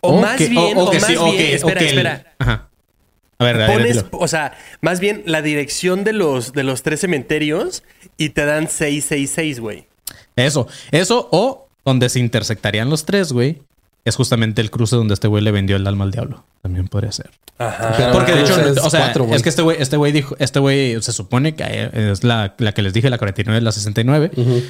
[0.00, 2.34] O más que- bien, o que más bien, espera, espera.
[2.40, 2.68] Ajá.
[3.38, 6.82] A ver, a ver, Pones, o sea, más bien la dirección de los, de los
[6.82, 7.84] tres cementerios
[8.16, 9.86] y te dan 666, güey.
[10.34, 10.66] Eso.
[10.90, 13.62] Eso o donde se intersectarían los tres, güey.
[14.06, 16.44] Es justamente el cruce donde este güey le vendió el alma al diablo.
[16.62, 17.30] También podría ser.
[17.58, 17.92] Ajá.
[17.96, 20.60] Pero Porque de hecho, o sea, cuatro, es que este güey, este güey dijo, este
[20.60, 24.30] güey se supone que es la, la que les dije, la 49 es la 69.
[24.36, 24.62] Ujú.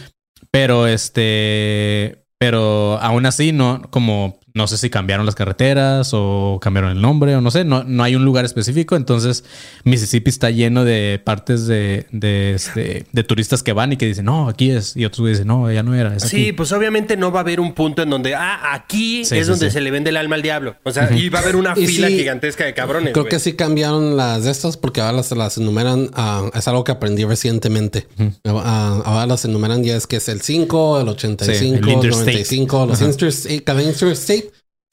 [0.50, 6.90] Pero este, pero aún así no, como No sé si cambiaron las carreteras o cambiaron
[6.92, 7.64] el nombre o no sé.
[7.64, 8.96] No, no hay un lugar específico.
[8.96, 9.44] Entonces,
[9.84, 14.24] Mississippi está lleno de partes de, de, este, de turistas que van y que dicen,
[14.24, 14.96] no, aquí es.
[14.96, 16.16] Y otros dicen, no, ya no era.
[16.16, 16.52] Es Sí, aquí".
[16.52, 19.50] pues obviamente no va a haber un punto en donde, ah, aquí Sí, es sí,
[19.50, 19.72] donde sí.
[19.74, 20.76] se le vende el alma al diablo.
[20.84, 23.12] O sea, y va a haber una Y fila sí, gigantesca de cabrones.
[23.12, 26.10] Creo que sí cambiaron las de estas porque ahora las, las enumeran.
[26.14, 28.06] ah, es algo que aprendí recientemente.
[28.46, 31.88] Ah, ahora las enumeran ya es que es el 5, el 85, Sí, el el
[31.90, 32.30] interstate.
[32.32, 33.62] 95, los interstate.
[33.64, 34.45] Cada interstate,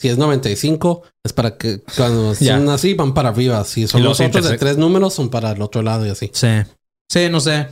[0.03, 2.57] si es 95, es para que cuando Ya.
[2.57, 3.63] son así van para arriba.
[3.63, 6.09] Si son Y los los otros de tres números, son para el otro lado y
[6.09, 6.29] así.
[6.33, 6.49] Sí.
[7.09, 7.67] Sí, no sé.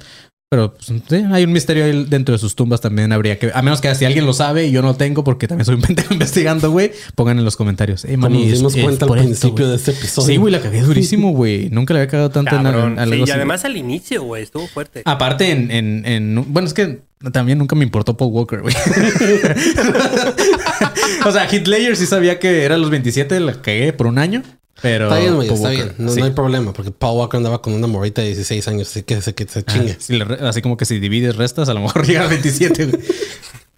[0.50, 3.52] Pero pues, sí, hay un misterio ahí dentro de sus tumbas también habría que...
[3.54, 5.82] A menos que si alguien lo sabe y yo no tengo porque también soy un
[5.88, 8.06] pendejo investigando, güey, pongan en los comentarios.
[8.08, 10.28] Hey, mani, nos dimos es cuenta al esto, principio de este episodio.
[10.28, 11.70] Sí, güey, la cagué durísimo, güey.
[11.70, 12.98] Nunca le había cagado tanto en, Cabrón.
[13.00, 13.32] en Sí, y así.
[13.32, 15.02] además al inicio, güey, estuvo fuerte.
[15.06, 17.00] Aparte en, en, en- Bueno, es que
[17.32, 18.62] también nunca me importó Paul Walker,
[21.26, 24.44] o sea, Hitler sí sabía que era los 27, la cagué por un año.
[24.82, 25.06] Pero...
[25.06, 25.96] Está bien, güey, Paul está Walker, bien.
[26.06, 26.20] No, sí.
[26.20, 29.22] no hay problema porque Paul Walker andaba con una morrita de 16 años, así que
[29.22, 29.96] se, que se Ah, chingue.
[30.00, 32.86] si le re- así como que si divides restas, a lo mejor llega a 27,
[32.88, 33.04] güey.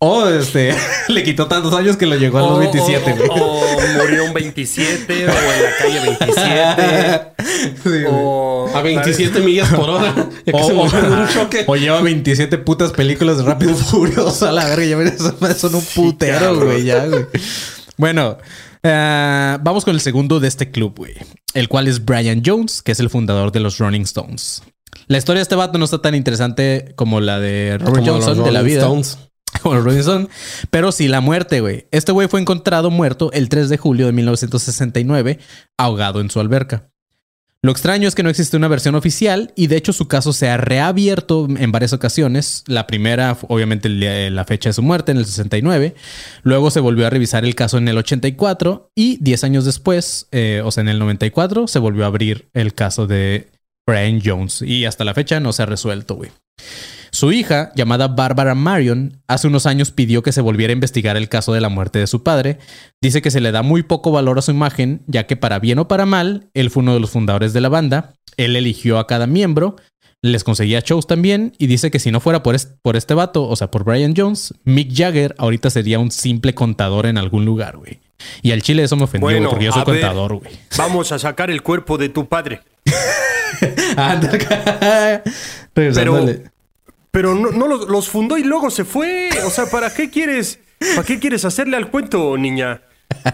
[0.05, 0.75] O este,
[1.07, 3.29] le quitó tantos años que lo llegó a los O- 27, o, güey.
[3.41, 7.33] o murió un 27, o en la calle 27.
[7.83, 8.05] Sí, güey.
[8.09, 10.13] o A 27 millas por hora.
[10.51, 11.63] O, un choque.
[11.67, 14.85] o lleva 27 putas películas de Rápido Furioso a la verga.
[14.85, 16.65] Ya ves, son- un putero, cabrón.
[16.65, 16.83] güey.
[16.85, 17.25] Ya, güey.
[17.97, 18.37] Bueno,
[18.83, 21.13] eh, vamos con el segundo de este club, güey.
[21.53, 24.61] El cual es Brian Jones, que es el fundador de los Rolling Stones.
[25.07, 28.43] La historia de este vato no está tan interesante como la de Robert Como Johnson
[28.43, 28.81] de la vida.
[28.81, 29.17] Stones.
[29.61, 30.27] Como los Rolling Stones.
[30.69, 31.87] Pero sí, la muerte, güey.
[31.91, 35.39] Este güey fue encontrado muerto el 3 de julio de 1969,
[35.77, 36.89] ahogado en su alberca.
[37.65, 40.49] Lo extraño es que no existe una versión oficial y de hecho su caso se
[40.49, 42.65] ha reabierto en varias ocasiones.
[42.67, 45.95] La primera, obviamente, día- la fecha de su muerte en el 69.
[46.43, 50.61] Luego se volvió a revisar el caso en el 84 y 10 años después, eh,
[50.65, 53.47] o sea, en el 94, se volvió a abrir el caso de
[53.87, 56.31] Brian Jones y hasta la fecha no se ha resuelto, güey.
[57.13, 61.29] Su hija, llamada Barbara Marion, hace unos años pidió que se volviera a investigar el
[61.29, 62.57] caso de la muerte de su padre.
[63.03, 65.77] Dice que se le da muy poco valor a su imagen, ya que para bien
[65.77, 69.05] o para mal, él fue uno de los fundadores de la banda, él eligió a
[69.05, 69.75] cada miembro,
[70.23, 73.55] les conseguía shows también, y dice que si no fuera por, por este vato, o
[73.55, 77.99] sea, por Brian Jones, Mick Jagger ahorita sería un simple contador en algún lugar, güey.
[78.41, 80.01] Y al chile eso me ofendió, Bueno, porque yo soy ver.
[80.01, 80.51] contador, güey.
[80.79, 82.61] Vamos a sacar el cuerpo de tu padre.
[83.97, 85.23] Anda acá.
[85.73, 86.25] Pero.
[87.13, 89.29] Pero no, no los, los fundó y luego se fue.
[89.45, 90.57] O sea, ¿para qué quieres?
[90.95, 92.81] ¿Para qué quieres hacerle al cuento, niña?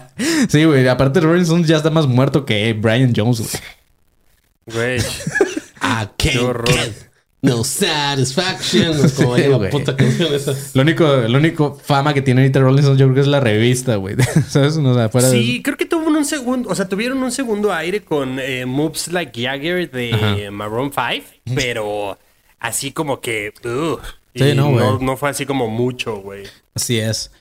[0.50, 0.86] Sí, güey.
[0.86, 3.40] Aparte, Rolling Stones ya está más muerto que Brian Jones,
[4.66, 4.98] güey.
[4.98, 4.98] Güey.
[5.00, 6.68] I Qué horror.
[7.40, 8.92] no satisfaction.
[9.16, 10.54] Como Sí, la puta canción esa.
[10.74, 13.40] Lo único, lo único fama que tiene ahorita Rolling Stones, yo creo que es la
[13.40, 14.16] revista, güey.
[14.48, 14.76] ¿Sabes?
[14.76, 17.72] O sea, fuera de- Sí, creo que tuvo un segundo, o sea, tuvieron un segundo
[17.72, 20.50] aire con eh, Moves Like Jagger de Ajá.
[20.50, 22.18] Maroon 5, pero
[22.60, 23.52] así como que,
[24.34, 25.04] Sí, no, no, güey.
[25.04, 26.44] no fue así como mucho, güey.
[26.74, 27.32] Así es.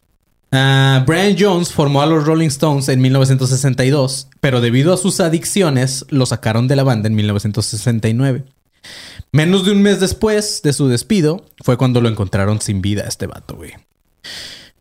[0.52, 6.06] Ah, Brian Jones formó a los Rolling Stones en 1962, pero debido a sus adicciones
[6.10, 8.44] lo sacaron de la banda en 1969.
[9.32, 13.28] Menos de un mes después de su despido fue cuando lo encontraron sin vida este
[13.28, 13.74] vato, güey.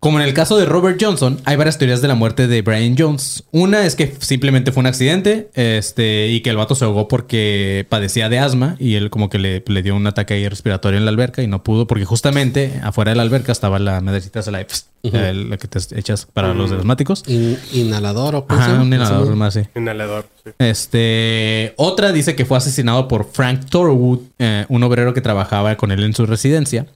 [0.01, 2.95] Como en el caso de Robert Johnson, hay varias teorías de la muerte de Brian
[2.97, 3.45] Jones.
[3.51, 7.85] Una es que simplemente fue un accidente este, y que el vato se ahogó porque
[7.89, 11.05] padecía de asma y él como que le, le dio un ataque ahí respiratorio en
[11.05, 14.51] la alberca y no pudo porque justamente afuera de la alberca estaba la medallita de
[14.53, 14.67] la,
[15.03, 17.23] la que te echas para los asmáticos.
[17.27, 19.63] In- inhalador o cómo se Ajá, un inhalador más, sí.
[19.75, 20.27] Inhalador.
[20.45, 20.51] sí.
[20.59, 25.91] Este, otra dice que fue asesinado por Frank Thorwood, eh, un obrero que trabajaba con
[25.93, 26.87] él en su residencia.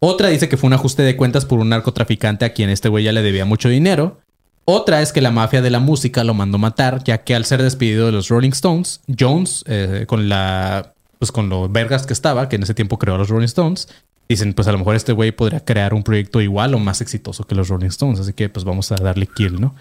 [0.00, 3.04] Otra dice que fue un ajuste de cuentas por un narcotraficante a quien este güey
[3.04, 4.20] ya le debía mucho dinero.
[4.64, 7.62] Otra es que la mafia de la música lo mandó matar, ya que al ser
[7.62, 12.48] despedido de los Rolling Stones, Jones, eh, con la, pues con los vergas que estaba,
[12.48, 13.88] que en ese tiempo creó a los Rolling Stones,
[14.28, 17.44] dicen, pues a lo mejor este güey podría crear un proyecto igual o más exitoso
[17.44, 19.74] que los Rolling Stones, así que pues vamos a darle kill, ¿no?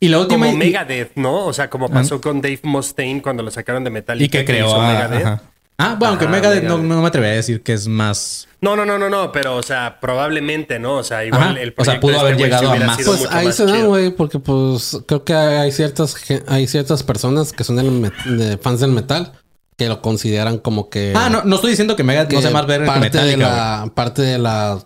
[0.00, 1.46] Y la última Como Megadeth, ¿no?
[1.46, 4.24] O sea, como pasó con Dave Mustaine cuando lo sacaron de Metallica.
[4.24, 5.26] y que creó hizo a- Megadeth.
[5.26, 5.42] ajá.
[5.78, 6.88] Ah, bueno, aunque Ajá, Megadeth no, Megadeth.
[6.96, 8.46] no me atrevería a decir que es más.
[8.60, 10.98] No, no, no, no, no, pero, o sea, probablemente, ¿no?
[10.98, 11.60] O sea, igual Ajá.
[11.60, 12.98] el O sea, proyecto pudo de haber llegado a más.
[13.04, 16.14] Pues ahí se da, güey, porque pues creo que hay ciertas
[16.46, 19.32] hay ciertas personas que son del met- de fans del metal
[19.76, 22.50] que lo consideran como que Ah, no, no estoy diciendo que Megadeth que no sea
[22.50, 23.48] más verga que parte de Metallica.
[23.82, 24.78] la parte de la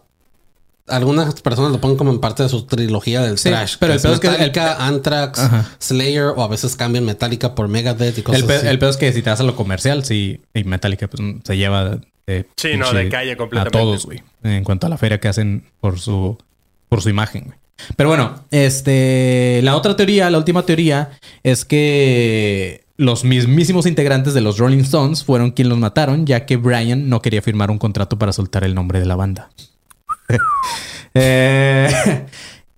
[0.88, 3.74] algunas personas lo ponen como en parte de su trilogía del Sí, trash.
[3.80, 5.68] pero el pedo es que el- Metallica, Anthrax, Ajá.
[5.80, 8.66] Slayer o a veces cambian Metallica por Megadeth y cosas El, pe- así.
[8.68, 11.56] el pedo es que si te vas a lo comercial, sí, y Metallica pues, se
[11.56, 13.76] lleva de, Sí, no, de calle completamente.
[13.76, 14.22] A todos, güey.
[14.44, 16.38] En cuanto a la feria que hacen por su,
[16.88, 17.58] por su imagen, güey.
[17.96, 21.10] Pero bueno, este, la otra teoría, la última teoría,
[21.42, 26.56] es que los mismísimos integrantes de los Rolling Stones fueron quienes los mataron, ya que
[26.56, 29.50] Brian no quería firmar un contrato para soltar el nombre de la banda.
[31.18, 31.88] Eh,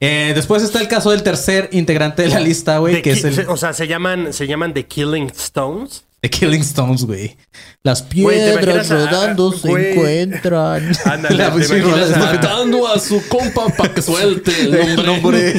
[0.00, 3.48] eh, después está el caso del tercer integrante de la lista, güey, que es el
[3.48, 6.04] O sea, se llaman, se llaman The Killing Stones.
[6.22, 7.36] The Killing Stones, güey.
[7.84, 10.92] Las Güey, ¿te piedras a- rodando se encuentran.
[11.04, 15.54] Ándale, La ¿te pinche imaginas rola a- a su compa para que suelte el nombre.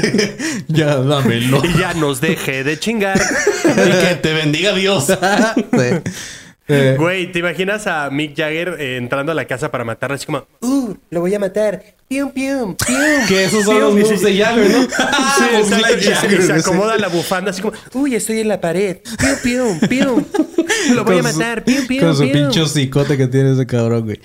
[0.67, 1.61] ya dámelo.
[1.63, 3.19] Y ya nos deje de chingar.
[3.65, 5.05] Y que te bendiga Dios.
[5.07, 6.75] Sí.
[6.97, 10.45] Güey, ¿te imaginas a Mick Jagger eh, entrando a la casa para matarla así como,
[10.61, 11.81] uh, lo voy a matar?
[12.09, 13.27] Pium, pium, pium.
[13.27, 14.81] Que esos son los pium", y moves de Jagger, ¿no?
[15.37, 18.47] Sí, exacto, y se- Lightyear, y se acomoda la bufanda así como, uy, estoy en
[18.47, 18.97] la pared.
[19.43, 20.25] Pium, pium, pium.
[20.95, 21.63] Lo voy a matar.
[21.63, 22.33] Pium, pium, Con su pium.
[22.33, 24.17] pinche hocicote que tiene ese cabrón, güey.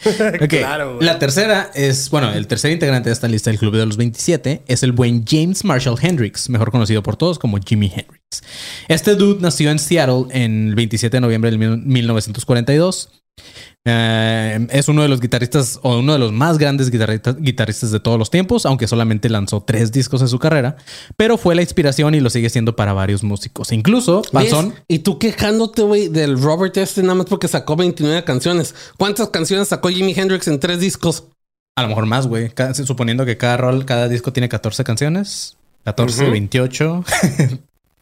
[0.48, 1.04] Claro, güey.
[1.06, 4.62] La tercera es, bueno, el tercer integrante de esta lista del Club de los 27
[4.66, 8.42] es el buen James Marshall Hendrix, mejor conocido por todos como Jimi Hendrix.
[8.88, 13.10] Este dude nació en Seattle en el 27 de noviembre de mil- 1942.
[13.86, 18.00] Eh, es uno de los guitarristas o uno de los más grandes guitarristas, guitarristas de
[18.00, 20.76] todos los tiempos, aunque solamente lanzó tres discos en su carrera,
[21.18, 23.72] pero fue la inspiración y lo sigue siendo para varios músicos.
[23.72, 24.22] Incluso.
[24.88, 28.74] Y tú quejándote, güey, del Robert este nada más porque sacó 29 canciones.
[28.96, 31.24] ¿Cuántas canciones sacó Jimi Hendrix en tres discos?
[31.76, 32.52] A lo mejor más, güey.
[32.84, 35.56] Suponiendo que cada rol, cada disco tiene 14 canciones.
[35.84, 36.32] 14, Ujú.
[36.32, 37.04] 28.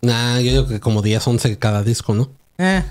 [0.05, 2.29] Nah, yo digo que como 10, 11 cada disco, ¿no?
[2.59, 2.83] eh,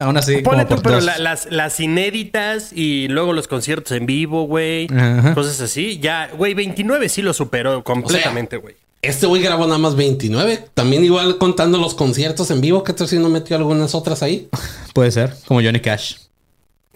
[0.00, 0.38] aún así.
[0.42, 4.44] Ponle como tú, por pero la- las, las inéditas y luego los conciertos en vivo,
[4.46, 4.88] güey.
[5.34, 5.98] Cosas así.
[6.00, 8.74] Ya, güey, 29 sí lo superó completamente, güey.
[9.02, 10.64] Este güey grabó nada más 29.
[10.74, 12.84] También igual contando los conciertos en vivo.
[12.84, 14.48] ¿Qué tal si no metió algunas otras ahí?
[14.94, 16.16] Puede ser, como Johnny Cash.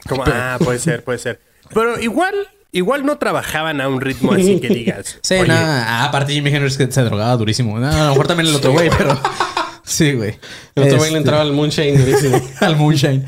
[0.06, 1.40] Como, ah, puede ser, puede ser.
[1.72, 2.34] Pero igual,
[2.72, 5.18] igual no trabajaban a un ritmo así que digas.
[5.22, 5.86] Sí, "Oye, nada.
[5.88, 7.78] Ah, aparte Jimi Hendrix que se drogaba durísimo.
[7.78, 9.18] No, a lo mejor también el otro güey, pero...
[9.84, 10.38] Sí, güey.
[10.74, 12.40] El otro güey Este, le entraba al Moonshine durísimo.
[12.60, 13.26] al Moonshine.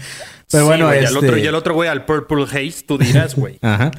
[0.51, 1.27] Pero sí, bueno, güey, y al este...
[1.27, 3.59] otro, y el otro güey al Purple Haze, tú dirás, güey.
[3.63, 3.91] Ajá.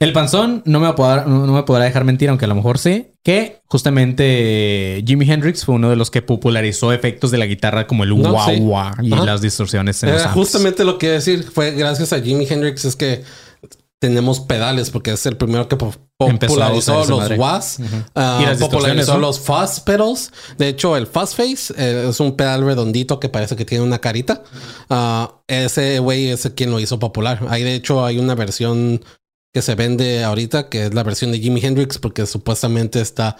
[0.00, 2.78] El panzón no me, podrá, no, no me podrá dejar mentir, aunque a lo mejor
[2.78, 7.88] sí, que justamente Jimi Hendrix fue uno de los que popularizó efectos de la guitarra
[7.88, 8.60] como el No, wah sí.
[8.60, 9.24] wah y Ajá.
[9.24, 10.00] las distorsiones.
[10.04, 11.42] En los Era justamente lo que iba a decir.
[11.52, 13.24] Fue gracias a Jimi Hendrix es que
[14.00, 17.30] tenemos pedales porque es el primero que popularizó los.
[17.38, 17.96] WAS, Ujú.
[18.14, 20.32] ah, Y las popularizó los fuzz pedals.
[20.56, 23.98] De hecho, el fuzz face eh, es un pedal redondito que parece que tiene una
[24.00, 24.42] carita.
[24.88, 27.40] Ah, ese güey es quien lo hizo popular.
[27.48, 29.04] Ahí de hecho hay una versión
[29.52, 33.36] que se vende ahorita que es la versión de Jimi Hendrix porque supuestamente está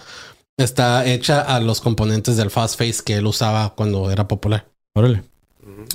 [0.57, 4.67] está hecha a los componentes del fuzz face que él usaba cuando era popular.
[4.93, 5.23] Órale.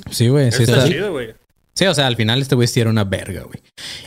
[0.09, 0.51] Sí, güey.
[0.51, 1.35] Sí, Está está- chido, güey.
[1.77, 3.59] Sí, o sea, al final este güey sí era una verga, güey.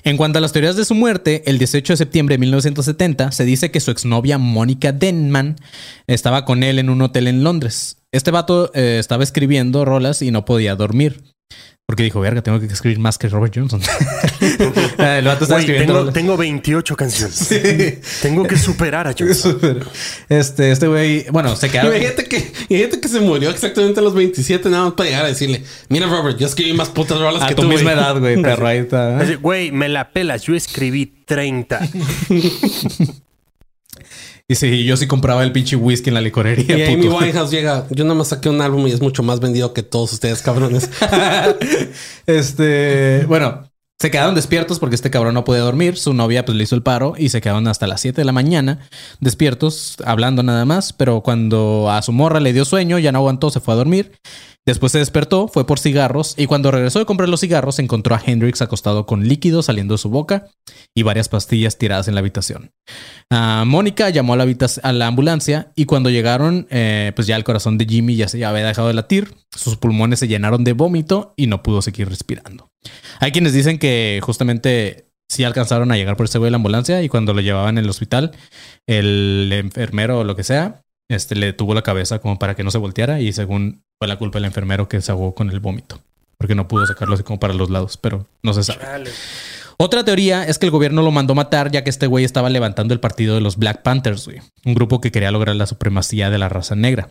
[0.03, 3.45] En cuanto a las teorías de su muerte, el 18 de septiembre de 1970 se
[3.45, 5.57] dice que su exnovia Mónica Denman
[6.07, 7.99] estaba con él en un hotel en Londres.
[8.11, 11.23] Este vato eh, estaba escribiendo rolas y no podía dormir.
[11.89, 13.81] Porque dijo, verga, tengo que escribir más que Robert Johnson.
[14.99, 17.49] el vato Güey, escribiendo tengo, tengo 28 canciones.
[18.21, 19.59] Tengo que superar a Johnson.
[20.29, 21.95] Este, este güey, bueno, se quedaron.
[21.95, 25.29] Imagínate que, imagínate que se murió exactamente a los 27 nada más para llegar a
[25.29, 28.05] decirle, mira Robert, yo escribí más putas rolas A que tu tú, misma güey".
[28.05, 29.19] edad, güey, perro, ahí está.
[29.21, 30.43] Así, Güey, me la pelas.
[30.43, 31.89] Yo escribí 30.
[34.51, 36.79] Y sí, yo sí compraba el pinche whisky en la licorería.
[36.79, 37.19] Y Amy puto.
[37.19, 40.11] Winehouse llega, yo nada más saqué un álbum y es mucho más vendido que todos
[40.15, 40.89] ustedes, cabrones.
[42.27, 43.69] este, bueno,
[44.01, 45.99] se quedaron despiertos porque este cabrón no podía dormir.
[45.99, 48.33] Su novia pues le hizo el paro y se quedaron hasta las 7 de la
[48.33, 48.89] mañana
[49.21, 50.95] despiertos, hablando nada más.
[50.95, 54.13] Pero cuando a su morra le dio sueño, ya no aguantó, se fue a dormir.
[54.69, 58.21] Después se despertó, fue por cigarros y cuando regresó de comprar los cigarros encontró a
[58.23, 60.49] Hendrix acostado con líquido saliendo de su boca
[60.95, 62.71] y varias pastillas tiradas en la habitación.
[63.33, 67.87] Ah, Mónica llamó a la, ambulancia y cuando llegaron, eh, pues ya el corazón de
[67.87, 71.63] Jimmy ya se había dejado de latir, sus pulmones se llenaron de vómito y no
[71.63, 72.69] pudo seguir respirando.
[73.21, 77.03] Hay quienes dicen que justamente sí alcanzaron a llegar por ese güey a la ambulancia
[77.03, 78.33] y cuando lo llevaban en el hospital,
[78.87, 82.71] el enfermero o lo que sea, este le tuvo la cabeza como para que no
[82.71, 86.01] se volteara y según fue la culpa del enfermero que se ahogó con el vómito.
[86.37, 88.81] Porque no pudo sacarlo así como para los lados, pero no se sabe.
[88.81, 89.11] Chale.
[89.77, 92.95] Otra teoría es que el gobierno lo mandó matar ya que este güey estaba levantando
[92.95, 96.39] el partido de los Black Panthers, güey, un grupo que quería lograr la supremacía de
[96.39, 97.11] la raza negra.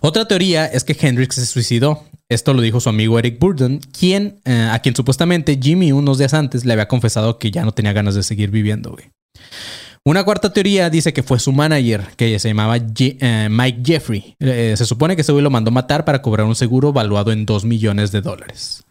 [0.00, 2.04] Otra teoría es que Hendrix se suicidó.
[2.30, 6.32] Esto lo dijo su amigo Eric Burden, quien, eh, a quien supuestamente Jimmy unos días
[6.32, 9.10] antes le había confesado que ya no tenía ganas de seguir viviendo, güey.
[10.06, 14.34] Una cuarta teoría dice que fue su manager, que se llamaba eh, Mike Jeffrey.
[14.40, 17.44] Eh, se supone que ese güey lo mandó matar para cobrar un seguro valuado en
[17.44, 18.84] 2 millones de dólares.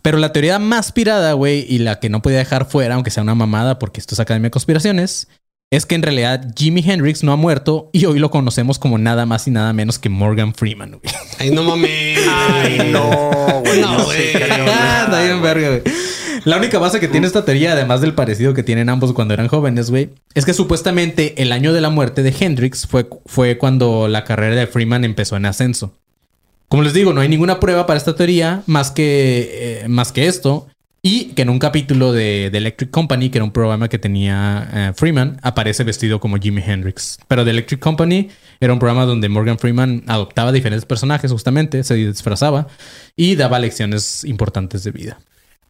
[0.00, 3.22] Pero la teoría más pirada, güey, y la que no podía dejar fuera, aunque sea
[3.22, 5.28] una mamada, porque esto es Academia de Conspiraciones,
[5.70, 9.26] es que en realidad Jimi Hendrix no ha muerto y hoy lo conocemos como nada
[9.26, 11.00] más y nada menos que Morgan Freeman.
[11.02, 11.14] güey.
[11.38, 12.18] Ay, no mames.
[12.30, 13.80] Ay, no, güey.
[13.80, 14.06] No,
[15.42, 15.82] verga, güey.
[16.44, 19.48] La única base que tiene esta teoría, además del parecido que tienen ambos cuando eran
[19.48, 24.08] jóvenes, güey, es que supuestamente el año de la muerte de Hendrix fue, fue cuando
[24.08, 25.94] la carrera de Freeman empezó en ascenso.
[26.68, 30.26] Como les digo, no hay ninguna prueba para esta teoría más que, eh, más que
[30.26, 30.66] esto.
[31.06, 34.68] Y que en un capítulo de, de Electric Company, que era un programa que tenía
[34.72, 37.18] eh, Freeman, aparece vestido como Jimi Hendrix.
[37.28, 41.94] Pero The Electric Company era un programa donde Morgan Freeman adoptaba diferentes personajes, justamente, se
[41.94, 42.68] disfrazaba
[43.16, 45.18] y daba lecciones importantes de vida.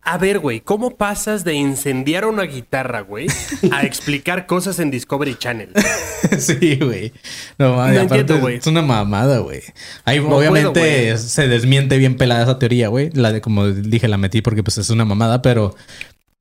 [0.07, 3.27] A ver, güey, ¿cómo pasas de incendiar una guitarra, güey,
[3.73, 5.71] a explicar cosas en Discovery Channel?
[6.39, 7.13] sí, güey.
[7.59, 8.57] No, mames, No aparte entiendo, güey.
[8.57, 9.63] Es una mamada, güey.
[10.05, 13.11] Ahí No obviamente puedo, se desmiente bien pelada esa teoría, güey.
[13.15, 15.75] La de, como dije, la metí porque pues es una mamada, pero...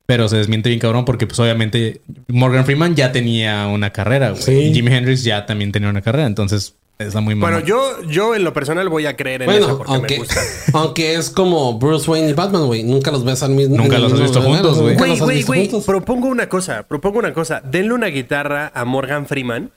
[0.06, 4.42] Pero se desmiente bien cabrón porque pues obviamente Morgan Freeman ya tenía una carrera, güey.
[4.42, 4.52] Sí.
[4.52, 6.28] Y Jimi Hendrix ya también tenía una carrera.
[6.28, 7.62] Entonces está muy mamada.
[7.62, 10.20] Bueno, yo, yo en lo personal voy a creer en eso Bueno, porque aunque, me
[10.20, 10.42] gusta.
[10.74, 12.84] aunque es como Bruce Wayne y Batman, güey.
[12.84, 14.96] Nunca los ves al mismo Nunca los has visto juntos, güey.
[14.96, 17.62] Güey, güey, güey, propongo una cosa, propongo una cosa.
[17.62, 19.72] Denle una guitarra a Morgan Freeman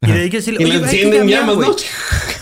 [0.00, 1.68] y le Y le encienden llamas, güey".
[1.68, 1.76] ¿no?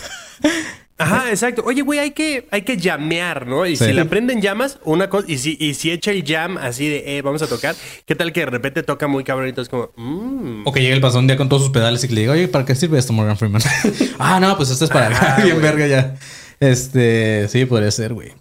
[0.99, 1.63] Ajá, exacto.
[1.65, 3.65] Oye, güey, hay que, hay que llamear, ¿no?
[3.65, 3.85] Y Sí.
[3.85, 7.17] si le prenden llamas, una cosa, y si, y si echa el jam así de,
[7.17, 9.61] eh, vamos a tocar, ¿qué tal que de repente toca muy cabronito?
[9.61, 10.65] Es como, mmm.
[10.65, 12.33] O que llegue el pasón un día con todos sus pedales y que le diga,
[12.33, 13.61] oye, ¿para qué sirve esto, Morgan Freeman?
[14.19, 15.63] ah, no, pues esto es para Ajá, bien güey.
[15.71, 16.15] verga ya.
[16.59, 18.33] Este, sí, podría ser, güey.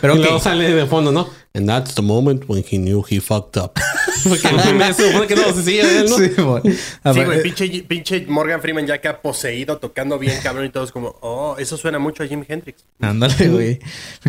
[0.00, 0.24] Pero Y ok.
[0.24, 1.28] luego sale de fondo, ¿no?
[1.54, 3.72] And that's the moment when he knew he fucked up.
[4.28, 6.16] Porque el meme se supone que no, sí, sí, él, ¿no?
[6.18, 6.62] Sí, güey.
[6.74, 10.66] Sí, ver, güey, eh, pinche, pinche Morgan Freeman ya que ha poseído tocando bien cabrón
[10.66, 12.84] y todos como, oh, eso suena mucho a Jimi Hendrix.
[13.00, 13.78] Ándale, güey.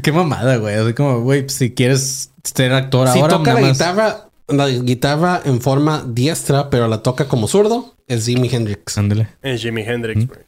[0.02, 0.76] Qué mamada, güey.
[0.76, 4.30] Así como, güey, pues, si quieres ser actor Si ahora, toca nada la más- guitarra,
[4.48, 8.98] la guitarra en forma diestra, pero la toca como zurdo, es Jimi Hendrix.
[8.98, 9.28] Ándale.
[9.42, 10.40] Es Jimi Hendrix, güey.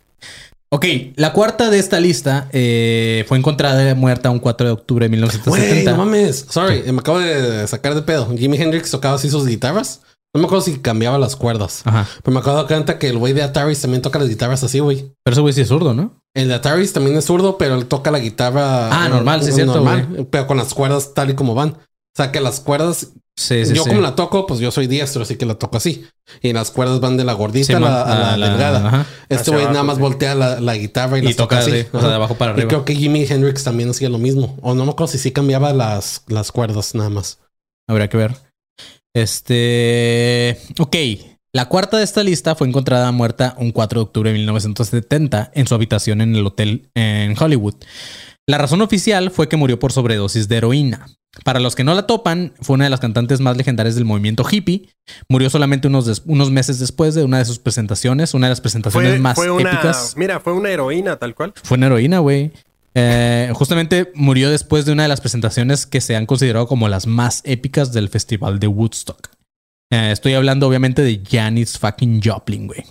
[0.72, 5.18] Ok, la cuarta de esta lista eh, fue encontrada muerta un 4 de octubre de
[5.18, 5.92] Güey, 1970.
[5.92, 6.46] no mames.
[6.48, 8.30] Sorry, me acabo de sacar de pedo.
[8.38, 10.02] Jimi Hendrix tocaba así sus guitarras.
[10.32, 11.82] No me acuerdo si cambiaba las cuerdas.
[11.86, 12.08] Ajá.
[12.22, 14.78] Pero me acuerdo de cuenta que el güey de Ataris también toca las guitarras así,
[14.78, 15.12] güey.
[15.24, 16.22] Pero ese güey sí es zurdo, ¿no?
[16.36, 18.90] El de Ataris también es zurdo, pero él toca la guitarra.
[18.92, 21.70] Ah, normal, sí es cierto, normal, Pero con las cuerdas tal y como van.
[21.70, 21.78] O
[22.16, 23.90] sea que las cuerdas, Sí, sí, yo sí.
[23.90, 26.04] como la toco, pues yo soy diestro, así que la toco así.
[26.42, 28.50] Y las cuerdas van de la gordita Sí, a, la, man, a la a la-
[28.50, 28.88] delgada.
[28.88, 29.06] ajá.
[29.30, 30.02] Este güey nada más sí.
[30.02, 31.86] voltea la, la guitarra y, Y las toca toca así.
[31.94, 32.68] o sea, de abajo para Y arriba.
[32.68, 34.58] creo que Jimi Hendrix también hacía lo mismo.
[34.62, 37.40] O no me acuerdo si sí cambiaba las, las cuerdas nada más.
[37.88, 38.36] Habría que ver.
[39.14, 40.58] Este.
[40.80, 40.96] Ok.
[41.52, 45.66] La cuarta de esta lista fue encontrada muerta un 4 de octubre de 1970 en
[45.66, 47.74] su habitación en el hotel en Hollywood.
[48.50, 51.06] La razón oficial fue que murió por sobredosis de heroína.
[51.44, 54.44] Para los que no la topan, fue una de las cantantes más legendarias del movimiento
[54.50, 54.90] hippie.
[55.30, 59.12] Murió solamente unos, unos meses después de una de sus presentaciones, una de las presentaciones
[59.12, 60.16] Fue, más fue una, épicas.
[60.18, 61.54] mira, fue una heroína tal cual.
[61.62, 62.52] Fue una heroína, güey.
[62.96, 67.06] Eh, justamente murió después de una de las presentaciones que se han considerado como las
[67.06, 69.30] más épicas del festival de Woodstock.
[69.92, 72.84] Eh, estoy hablando obviamente de Janis fucking Joplin, güey.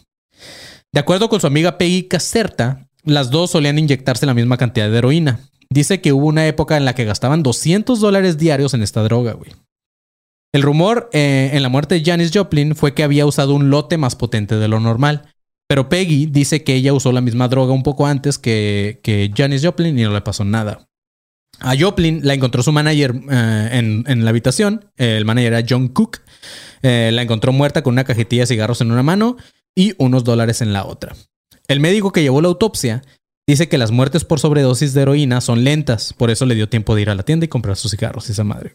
[0.92, 4.98] De acuerdo con su amiga Peggy Caserta, las dos solían inyectarse la misma cantidad de
[4.98, 5.40] heroína.
[5.70, 9.32] Dice que hubo una época en la que gastaban 200 dólares diarios en esta droga,
[9.32, 9.52] güey.
[10.52, 13.98] El rumor eh, en la muerte de Janis Joplin fue que había usado un lote
[13.98, 15.34] más potente de lo normal.
[15.68, 19.62] Pero Peggy dice que ella usó la misma droga un poco antes que, que Janis
[19.62, 20.88] Joplin y no le pasó nada.
[21.60, 24.90] A Joplin la encontró su manager eh, en, la habitación.
[24.96, 26.20] El manager era John Cook.
[26.82, 29.36] Eh, la encontró muerta con una cajetilla de cigarros en una mano
[29.74, 31.14] y unos dólares en la otra.
[31.68, 33.02] El médico que llevó la autopsia
[33.46, 36.94] dice que las muertes por sobredosis de heroína son lentas, por eso le dio tiempo
[36.94, 38.72] de ir a la tienda y comprar sus cigarros, esa madre.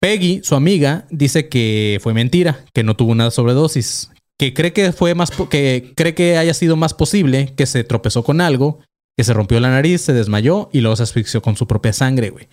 [0.00, 4.92] Peggy, su amiga, dice que fue mentira, que no tuvo una sobredosis, que cree que
[4.92, 8.80] fue más que cree que haya sido más posible que se tropezó con algo,
[9.16, 12.30] que se rompió la nariz, se desmayó y luego se asfixió con su propia sangre,
[12.30, 12.48] güey.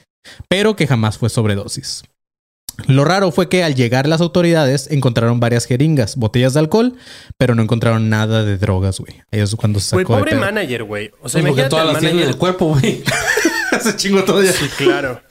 [0.50, 2.04] Pero que jamás fue sobredosis.
[2.86, 6.94] Lo raro fue que al llegar las autoridades encontraron varias jeringas, botellas de alcohol,
[7.38, 9.24] pero no encontraron nada de drogas, güey.
[9.32, 10.42] Ahí es cuando se sacó pobre pedo.
[10.42, 11.12] manager, güey.
[11.22, 13.04] O sea, imagínate todas las en el cuerpo, güey.
[13.82, 14.52] se chingó todo ya.
[14.52, 15.22] Sí, claro.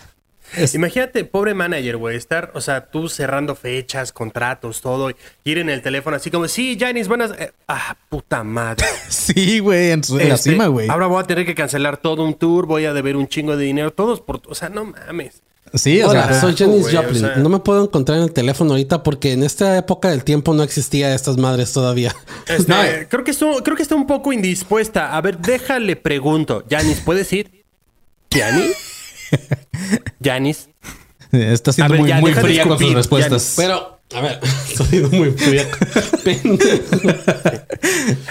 [0.74, 5.68] Imagínate, pobre manager, güey, estar, o sea, tú cerrando fechas, contratos, todo, y ir en
[5.68, 7.32] el teléfono así como, sí, Janis, buenas.
[7.38, 8.86] eh, ah, puta madre.
[9.08, 10.88] Sí, güey, en, su- en la Este, cima, güey.
[10.88, 13.64] Ahora voy a tener que cancelar todo un tour, voy a deber un chingo de
[13.64, 15.42] dinero, todos por, o sea, no mames.
[15.74, 17.20] Sí, o Hola, sea, soy Janis o Joplin.
[17.20, 20.54] sea- No me puedo encontrar en el teléfono ahorita porque en esta época del tiempo
[20.54, 22.14] no existía estas madres todavía.
[22.48, 22.76] Este, No,
[23.08, 25.16] creo, que estuvo- creo que está un poco indispuesta.
[25.16, 26.64] A ver, déjale pregunto.
[26.70, 27.64] Janis, ¿puedes ir?
[28.32, 28.72] ¿Janis?
[30.22, 30.68] ¿Janis?
[31.32, 33.54] está siendo ver, muy, ya, fría con sus respuestas.
[33.56, 35.66] Pero A ver, estoy muy fría.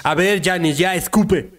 [0.04, 1.52] A ver, Janis, ya escupe.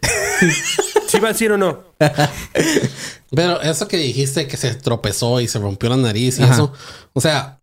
[1.17, 1.81] ¿Sí va a decir o no?
[3.35, 6.55] Pero eso que dijiste que se tropezó y se rompió la nariz y Ajá.
[6.55, 6.73] eso.
[7.13, 7.61] O sea,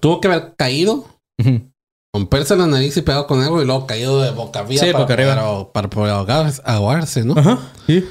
[0.00, 1.06] tuvo que haber caído,
[2.14, 5.04] romperse la nariz y pegado con algo y luego caído de boca arriba Sí, para,
[5.04, 5.34] boca arriba.
[5.36, 7.34] poder- para poder ahogarse, ahogarse, ¿no?
[7.38, 7.58] Ajá.
[7.86, 8.04] Sí.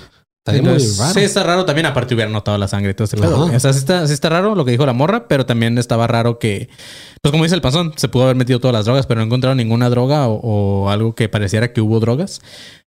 [0.48, 1.14] Entonces, raro.
[1.16, 1.88] Sí, está raro también.
[1.88, 3.34] Aparte, hubiera notado la sangre y todo ese pedo.
[3.36, 3.44] Ajá.
[3.46, 3.56] güey.
[3.56, 6.06] O sea, sí está, sí está raro lo que dijo la morra, pero también estaba
[6.06, 6.70] raro que,
[7.24, 9.58] pues como dice el panzón, se pudo haber metido todas las drogas, pero no encontraron
[9.58, 10.36] ninguna droga o,
[10.86, 12.42] o algo que pareciera que hubo drogas.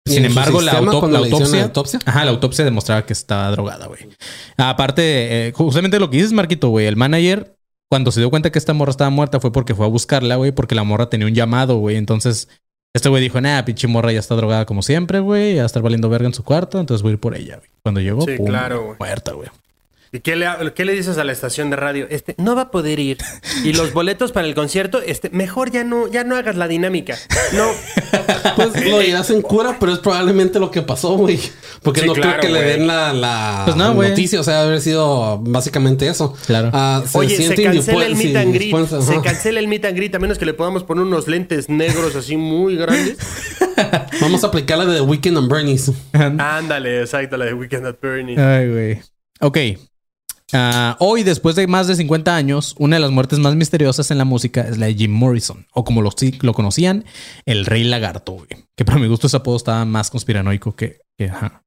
[0.06, 1.98] ¿Y Sin embargo, la, auto- autopsia, la autopsia?
[2.06, 4.08] Ajá, la autopsia demostraba que estaba drogada, güey.
[4.56, 7.56] Aparte, eh, justamente lo que dices, Marquito, güey, el manager,
[7.90, 10.52] cuando se dio cuenta que esta morra estaba muerta, fue porque fue a buscarla, güey,
[10.52, 11.96] porque la morra tenía un llamado, güey.
[11.96, 12.48] Entonces,
[12.94, 15.66] este güey dijo, nah, pinche morra ya está drogada como siempre, güey, ya va a
[15.66, 17.68] estar valiendo verga en su cuarto, entonces voy a ir por ella, güey.
[17.82, 18.96] Cuando llegó, Sí, pum, claro, güey.
[18.98, 19.48] muerta, güey.
[20.12, 22.06] ¿Y qué le, qué le dices a la estación de radio?
[22.10, 23.18] Este, no va a poder ir.
[23.64, 27.16] Y los boletos para el concierto, este, mejor ya no, ya no hagas la dinámica.
[27.52, 27.68] No.
[28.56, 31.38] Pues lo dirás en cura, pero es probablemente lo que pasó, güey.
[31.82, 34.40] Porque Sí, no claro, creo que le den la, la Pues no, noticia.
[34.40, 36.34] O sea, haber sido básicamente eso.
[36.46, 36.70] Claro.
[36.72, 38.76] Ah, se Oye, se siente cancela el meet and greet.
[38.86, 42.16] Se cancela el meet and greet, a menos que le podamos poner unos lentes negros
[42.16, 43.18] así muy grandes.
[44.20, 45.90] Vamos a aplicar la de The Weekend on Bernie's.
[46.12, 48.38] Ándale, exacto, la de Weekend at Bernie.
[48.38, 49.00] Ay, güey.
[49.40, 49.58] Ok.
[50.52, 54.18] Ah, hoy, después de más de 50 años, una de las muertes más misteriosas en
[54.18, 56.10] la música es la de Jim Morrison, o como lo,
[56.42, 57.04] lo conocían,
[57.46, 58.46] el Rey Lagarto.
[58.76, 61.00] Que para mi gusto ese apodo estaba más conspiranoico que...
[61.16, 61.64] que ajá.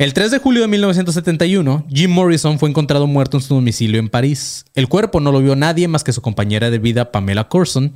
[0.00, 4.08] El 3 de julio de 1971, Jim Morrison fue encontrado muerto en su domicilio en
[4.08, 4.64] París.
[4.74, 7.92] El cuerpo no lo vio nadie más que su compañera de vida Pamela Corson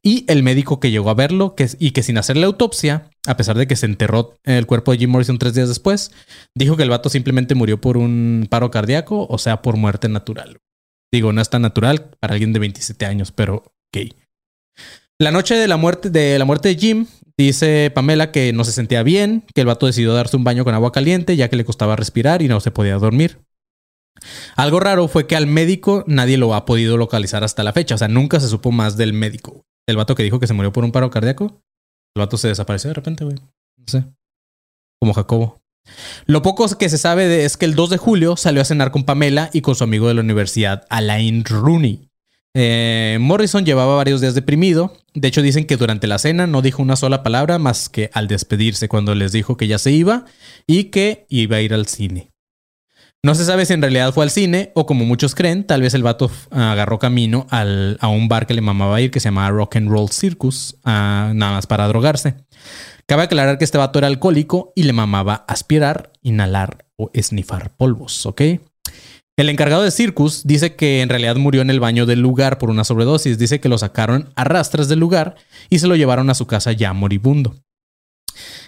[0.00, 3.66] y el médico que llegó a verlo y que sin hacerle autopsia, a pesar de
[3.66, 6.12] que se enterró el cuerpo de Jim Morrison tres días después,
[6.54, 10.58] dijo que el vato simplemente murió por un paro cardíaco, o sea, por muerte natural.
[11.12, 14.14] Digo, no es tan natural para alguien de 27 años, pero ok.
[15.20, 17.06] La noche de la muerte de la muerte de Jim,
[17.36, 20.74] dice Pamela que no se sentía bien, que el vato decidió darse un baño con
[20.74, 23.40] agua caliente ya que le costaba respirar y no se podía dormir.
[24.54, 27.98] Algo raro fue que al médico nadie lo ha podido localizar hasta la fecha, o
[27.98, 29.64] sea, nunca se supo más del médico.
[29.88, 31.62] El vato que dijo que se murió por un paro cardíaco,
[32.14, 33.36] el vato se desapareció de repente, güey.
[33.36, 34.04] No sé.
[35.00, 35.60] Como Jacobo.
[36.26, 39.04] Lo poco que se sabe es que el 2 de julio salió a cenar con
[39.04, 42.07] Pamela y con su amigo de la universidad, Alain Rooney.
[42.60, 44.92] Eh, Morrison llevaba varios días deprimido.
[45.14, 48.26] De hecho, dicen que durante la cena no dijo una sola palabra más que al
[48.26, 50.24] despedirse cuando les dijo que ya se iba
[50.66, 52.32] y que iba a ir al cine.
[53.22, 55.94] No se sabe si en realidad fue al cine o como muchos creen, tal vez
[55.94, 59.76] el vato agarró camino a un bar que le mamaba ir que se llamaba Rock
[59.76, 62.34] and Roll Circus, ah, nada más para drogarse.
[63.06, 68.26] Cabe aclarar que este vato era alcohólico y le mamaba aspirar, inhalar o esnifar polvos,
[68.26, 68.42] ¿ok?
[69.38, 72.70] El encargado de Circus dice que en realidad murió en el baño del lugar por
[72.70, 73.38] una sobredosis.
[73.38, 75.36] Dice que lo sacaron a rastras del lugar
[75.70, 77.54] y se lo llevaron a su casa ya moribundo.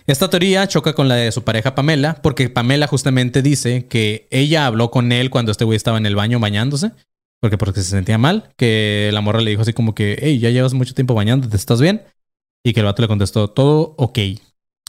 [0.07, 4.65] Esta teoría choca con la de su pareja Pamela, porque Pamela justamente dice que ella
[4.65, 6.93] habló con él cuando este güey estaba en el baño bañándose,
[7.41, 10.51] porque porque se sentía mal, que la morra le dijo así como que, hey, ya
[10.51, 12.03] llevas mucho tiempo bañándote, ¿estás bien?
[12.65, 14.19] Y que el vato le contestó, todo ok.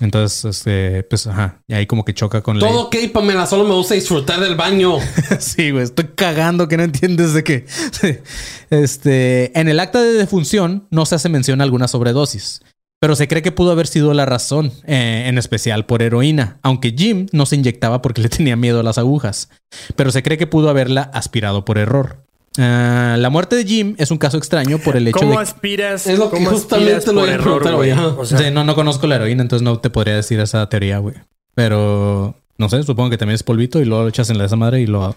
[0.01, 2.57] Entonces, este, pues, ajá, y ahí como que choca con.
[2.57, 3.45] Todo ok, Pamela.
[3.45, 4.97] Solo me gusta disfrutar del baño.
[5.39, 7.65] sí, güey, estoy cagando que no entiendes de qué.
[8.71, 12.61] este, en el acta de defunción no se hace mención a alguna sobredosis,
[12.99, 16.95] pero se cree que pudo haber sido la razón, eh, en especial por heroína, aunque
[16.97, 19.49] Jim no se inyectaba porque le tenía miedo a las agujas,
[19.95, 22.25] pero se cree que pudo haberla aspirado por error.
[22.57, 26.05] Ah, la muerte de Jim es un caso extraño por el hecho ¿Cómo de aspiras?
[26.05, 27.91] Es lo que cómo justamente lo error, preguntar, güey?
[27.91, 30.97] O sea, Sí, no, no conozco la heroína, entonces no te podría decir esa teoría,
[30.97, 31.15] güey.
[31.55, 34.47] Pero no sé, supongo que también es polvito y luego lo echas en la de
[34.47, 35.15] esa madre y lo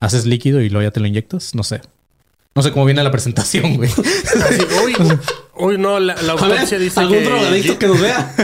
[0.00, 1.54] haces líquido y luego ya te lo inyectas.
[1.54, 1.80] No sé.
[2.54, 3.90] No sé cómo viene la presentación, güey.
[4.84, 4.94] uy,
[5.58, 7.24] uy, no, la, la A autopsia ver, dice algún que...
[7.24, 8.34] drogadicto que nos vea.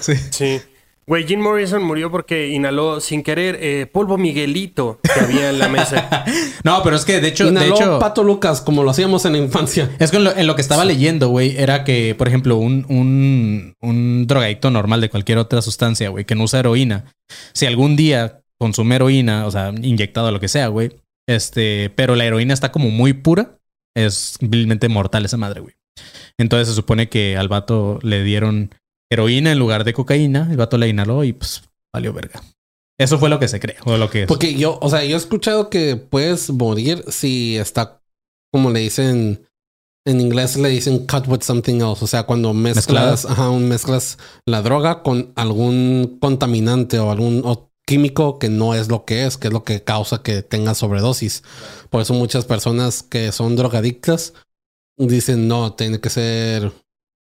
[0.30, 0.60] Sí.
[1.06, 5.68] Güey, Jim Morrison murió porque inhaló sin querer eh, polvo Miguelito que había en la
[5.68, 6.24] mesa.
[6.64, 9.32] No, pero es que de hecho, de Inhaló hecho, Pato Lucas, como lo hacíamos en
[9.32, 9.90] la infancia.
[9.98, 12.86] es que en lo, en lo que estaba leyendo, güey, era que, por ejemplo, un,
[12.88, 17.04] un, un drogadicto normal de cualquier otra sustancia, güey, que no usa heroína,
[17.52, 20.92] si algún día consume heroína, o sea, inyectado lo que sea, güey,
[21.28, 23.58] este, pero la heroína está como muy pura,
[23.94, 25.74] es vilmente mortal esa madre, güey.
[26.38, 28.70] Entonces se supone que al vato le dieron
[29.14, 31.62] heroína en lugar de cocaína, el vato la inhaló y pues
[31.92, 32.42] valió verga.
[32.98, 34.28] Eso fue lo que se cree, o lo que es.
[34.28, 38.00] Porque yo, o sea, yo he escuchado que puedes morir si está,
[38.52, 39.48] como le dicen,
[40.06, 42.04] en inglés le dicen cut with something else.
[42.04, 48.38] O sea, cuando mezclas, ajá, mezclas la droga con algún contaminante o algún o químico
[48.38, 51.42] que no es lo que es, que es lo que causa que tengas sobredosis.
[51.90, 54.34] Por eso muchas personas que son drogadictas
[54.96, 56.72] dicen no, tiene que ser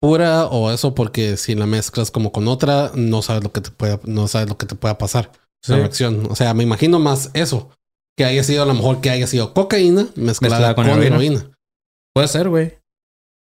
[0.06, 3.72] pura o eso porque si la mezclas como con otra, no sabes lo que te
[3.72, 5.32] pueda, no sabes lo que te pueda pasar.
[5.64, 5.72] Sí.
[5.72, 6.28] La reacción.
[6.30, 7.72] O sea, me imagino más eso.
[8.16, 10.26] Que haya sido a lo mejor que haya sido cocaína mezclada,
[10.60, 11.16] Mezclada con con, heroína.
[11.16, 11.52] heroína.
[12.14, 12.78] Puede ser, güey.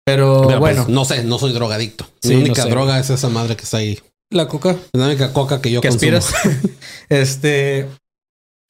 [0.06, 2.06] Pero, Pero, bueno, pues, no sé, no soy drogadicto.
[2.22, 2.70] Sí, Mi no única sé.
[2.70, 4.00] droga es esa madre que está ahí.
[4.30, 6.18] la coca La única coca que yo que consumo.
[7.10, 7.88] este.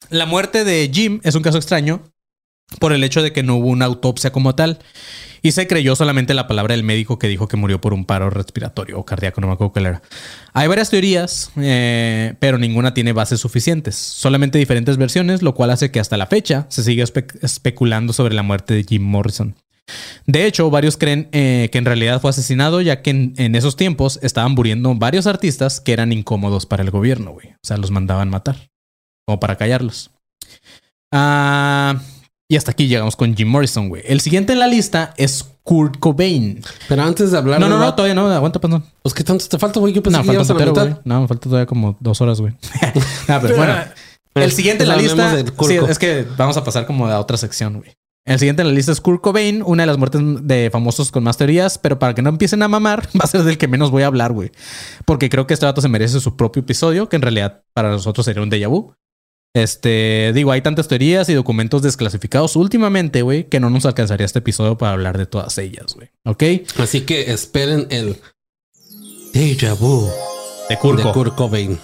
[0.09, 2.01] La muerte de Jim es un caso extraño
[2.79, 4.79] por el hecho de que no hubo una autopsia como tal
[5.41, 8.29] y se creyó solamente la palabra del médico que dijo que murió por un paro
[8.29, 10.01] respiratorio o cardíaco, no me acuerdo cuál era.
[10.53, 15.91] Hay varias teorías, eh, pero ninguna tiene bases suficientes, solamente diferentes versiones, lo cual hace
[15.91, 19.55] que hasta la fecha se siga espe- especulando sobre la muerte de Jim Morrison.
[20.25, 23.77] De hecho, varios creen eh, que en realidad fue asesinado, ya que en, en esos
[23.77, 27.51] tiempos estaban muriendo varios artistas que eran incómodos para el gobierno, güey.
[27.51, 28.69] O sea, los mandaban matar,
[29.25, 30.11] como para callarlos.
[31.13, 32.01] Ah,
[32.49, 34.03] y hasta aquí llegamos con Jim Morrison, güey.
[34.05, 36.61] El siguiente en la lista es Kurt Cobain.
[36.87, 38.85] Pero antes de hablar No, de no, no, todavía no, aguanta, perdón.
[39.01, 39.93] pues qué tanto te falta, güey.
[39.93, 40.87] Yo pensé No, que falta un a la putero, mitad.
[40.95, 41.01] güey.
[41.05, 42.53] No, me falta todavía como dos horas, güey.
[43.27, 43.73] Ah, pero bueno.
[44.33, 45.35] Pero el siguiente en la lista.
[45.67, 47.93] Sí, es que vamos a pasar como a otra sección, güey.
[48.25, 51.23] El siguiente en la lista es Kurt Cobain, una de las muertes de famosos con
[51.23, 53.89] más teorías, pero para que no empiecen a mamar, va a ser del que menos
[53.89, 54.51] voy a hablar, güey.
[55.05, 58.25] Porque creo que este vato se merece su propio episodio, que en realidad para nosotros
[58.25, 58.93] sería un déjà vu.
[59.55, 64.39] Este, digo, hay tantas teorías y documentos desclasificados últimamente, güey, que no nos alcanzaría este
[64.39, 66.09] episodio para hablar de todas ellas, güey.
[66.25, 66.43] ¿Ok?
[66.77, 68.17] Así que esperen el
[69.33, 70.09] Deja Vu
[70.69, 71.13] De Kurt de Co.
[71.13, 71.79] Kurt Cobain.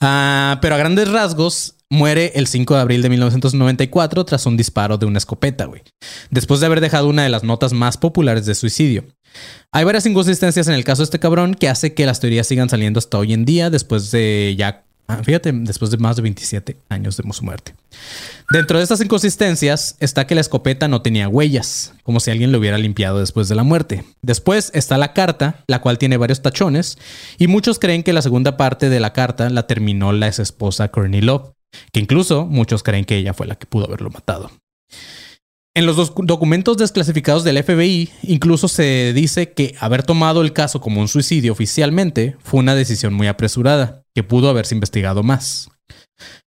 [0.00, 4.96] Ah, pero a grandes rasgos, muere el 5 de abril de 1994 tras un disparo
[4.96, 5.82] de una escopeta, güey.
[6.30, 9.04] Después de haber dejado una de las notas más populares de suicidio.
[9.72, 12.68] Hay varias inconsistencias en el caso de este cabrón que hace que las teorías sigan
[12.68, 14.86] saliendo hasta hoy en día después de ya...
[15.10, 17.74] ah, Fíjate, después de más de 27 años de su muerte.
[18.50, 22.58] Dentro de estas inconsistencias está que la escopeta no tenía huellas, como si alguien lo
[22.58, 24.04] hubiera limpiado después de la muerte.
[24.22, 26.98] Después está la carta, la cual tiene varios tachones,
[27.38, 30.88] y muchos creen que la segunda parte de la carta la terminó la ex esposa
[30.88, 31.52] Courtney Love,
[31.92, 34.50] que incluso muchos creen que ella fue la que pudo haberlo matado.
[35.76, 40.80] En los dos documentos desclasificados del FBI, incluso se dice que haber tomado el caso
[40.80, 45.70] como un suicidio oficialmente fue una decisión muy apresurada, que pudo haberse investigado más.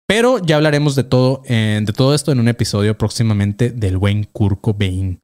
[0.09, 4.25] Pero ya hablaremos de todo, eh, de todo esto en un episodio próximamente del buen
[4.25, 5.21] Kurt Cobain.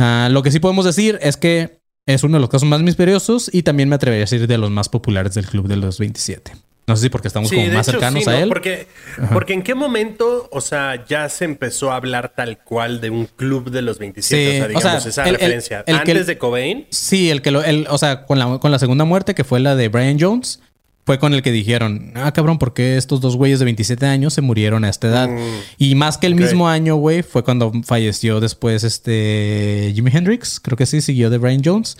[0.00, 3.50] Ah, lo que sí podemos decir es que es uno de los casos más misteriosos
[3.52, 6.52] y también me atrevería a decir de los más populares del Club de los 27.
[6.86, 8.38] No sé si porque estamos Sí, como más hecho, cercanos sí, a ¿no?
[8.38, 8.48] él.
[8.48, 8.86] Porque,
[9.32, 13.26] porque en qué momento, o sea, ya se empezó a hablar tal cual de un
[13.26, 14.44] club de los 27.
[14.44, 15.84] Sí, o sea, o digamos, sea, esa el- referencia.
[15.86, 16.86] el Antes de Cobain.
[16.90, 19.58] Sí, el que lo, el, o sea, con la, con la segunda muerte, que fue
[19.58, 20.60] la de Brian Jones,
[21.04, 24.34] fue con el que dijeron, ah, cabrón, ¿por qué estos dos güeyes de 27 años
[24.34, 25.28] se murieron a esta edad?
[25.28, 25.38] Mm,
[25.78, 30.76] Y más que el mismo año, güey, fue cuando falleció después este Jimi Hendrix, creo
[30.76, 31.96] que sí, siguió de Brian Jones.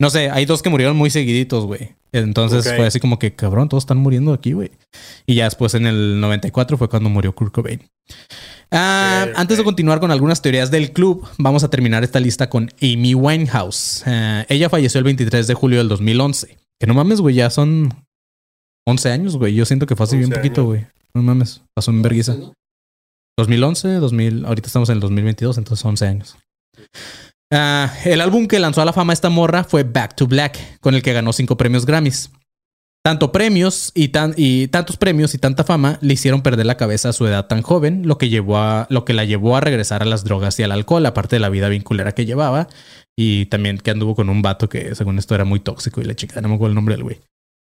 [0.00, 1.94] No sé, hay dos que murieron muy seguiditos, güey.
[2.10, 4.70] Entonces fue así como que, cabrón, todos están muriendo aquí, güey.
[5.26, 7.82] Y ya después en el 94 fue cuando murió Kurt Cobain.
[8.70, 12.70] Ah, Antes de continuar con algunas teorías del club, vamos a terminar esta lista con
[12.80, 14.02] Amy Winehouse.
[14.06, 16.56] Ah, ella falleció el 23 de julio del 2011.
[16.80, 17.92] Que no mames, güey, ya son
[18.86, 19.54] 11 años, güey.
[19.54, 20.86] Yo siento que fue hace bien 11 poquito, güey.
[21.14, 22.36] No mames, pasó en vergüenza.
[23.38, 26.36] 2011, 2000, ahorita estamos en el 2022, entonces 11 años.
[27.52, 30.94] Ah, el álbum que lanzó a la fama esta morra fue Back to Black, con
[30.94, 32.30] el que ganó cinco premios Grammys.
[33.02, 37.08] Tanto premios y, tan, y tantos premios y tanta fama le hicieron perder la cabeza
[37.08, 40.02] a su edad tan joven, lo que, llevó a, lo que la llevó a regresar
[40.02, 42.68] a las drogas y al alcohol, aparte de la vida vinculera que llevaba.
[43.16, 46.14] Y también que anduvo con un vato que según esto era muy tóxico y la
[46.14, 47.20] chica, no me acuerdo el nombre del güey.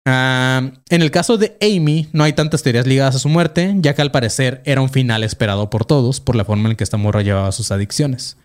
[0.06, 3.94] Ah, en el caso de Amy, no hay tantas teorías ligadas a su muerte, ya
[3.94, 6.96] que al parecer era un final esperado por todos por la forma en que esta
[6.96, 8.38] morra llevaba sus adicciones.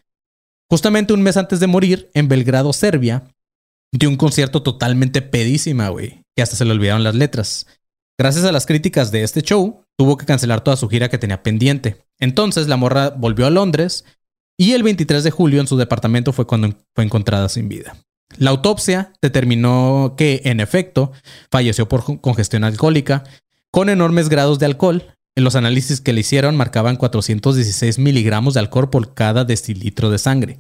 [0.70, 3.24] Justamente un mes antes de morir, en Belgrado, Serbia,
[3.92, 7.68] dio un concierto totalmente pedísima, güey, que hasta se le olvidaron las letras.
[8.18, 11.44] Gracias a las críticas de este show, tuvo que cancelar toda su gira que tenía
[11.44, 12.06] pendiente.
[12.20, 14.06] Entonces la morra volvió a Londres
[14.58, 17.98] y el 23 de julio en su departamento fue cuando fue encontrada sin vida.
[18.38, 21.12] La autopsia determinó que, en efecto,
[21.52, 23.24] falleció por con- congestión alcohólica
[23.72, 25.15] con enormes grados de alcohol.
[25.38, 30.18] En los análisis que le hicieron marcaban 416 miligramos de alcohol por cada decilitro de
[30.18, 30.60] sangre,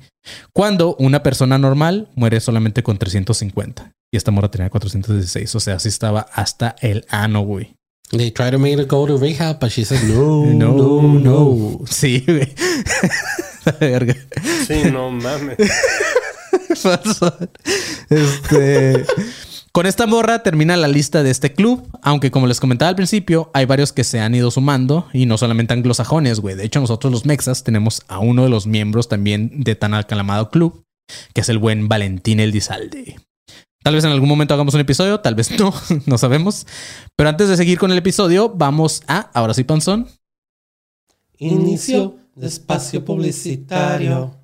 [0.51, 3.93] cuando una persona normal muere solamente con 350.
[4.11, 7.78] Y esta morra tenía 416, o sea, así estaba hasta el ano, güey.
[8.11, 11.80] They tried to make her go to rehab, but she said no, No, no.
[11.89, 12.53] Sí, güey.
[13.65, 14.15] La verga.
[14.67, 15.57] Sí, no mames.
[18.09, 19.05] este.
[19.76, 23.51] Con esta morra termina la lista de este club, aunque como les comentaba al principio,
[23.53, 26.55] hay varios que se han ido sumando y no solamente anglosajones, güey.
[26.55, 30.49] De hecho, nosotros los mexas tenemos a uno de los miembros también de tan aclamado
[30.49, 30.86] club,
[31.34, 33.19] que es el buen Valentín Eldizalde.
[33.84, 35.73] Tal vez en algún momento hagamos un episodio, tal vez no,
[36.05, 36.65] no sabemos.
[37.17, 40.07] Pero antes de seguir con el episodio, vamos a, ahora sí, Panzón.
[41.38, 44.39] Inicio de espacio publicitario.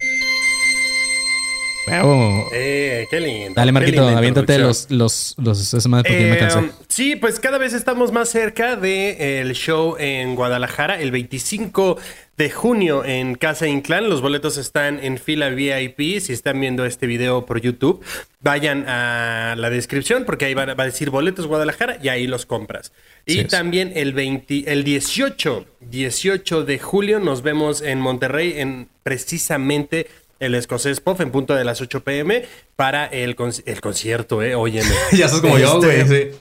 [1.87, 2.47] Bravo.
[2.53, 3.53] Eh, qué lindo.
[3.55, 6.71] Dale, Marquito, aviéntate los, los, los, ya me Eh, cansé.
[6.87, 11.97] sí, pues cada vez estamos más cerca del show en Guadalajara, el 25
[12.37, 14.09] de junio en Casa Inclán.
[14.09, 16.19] Los boletos están en fila VIP.
[16.21, 18.03] Si están viendo este video por YouTube,
[18.41, 22.45] vayan a la descripción porque ahí va, va a decir boletos Guadalajara y ahí los
[22.45, 22.93] compras.
[23.25, 23.47] Y es.
[23.47, 30.07] también el 20, el 18, 18 de julio nos vemos en Monterrey en precisamente
[30.41, 32.43] el escocés Pop en punto de las 8 pm
[32.75, 34.89] para el, el concierto, eh, óyeme.
[35.13, 36.31] ya sos como yo, Este, güey.
[36.33, 36.39] sí.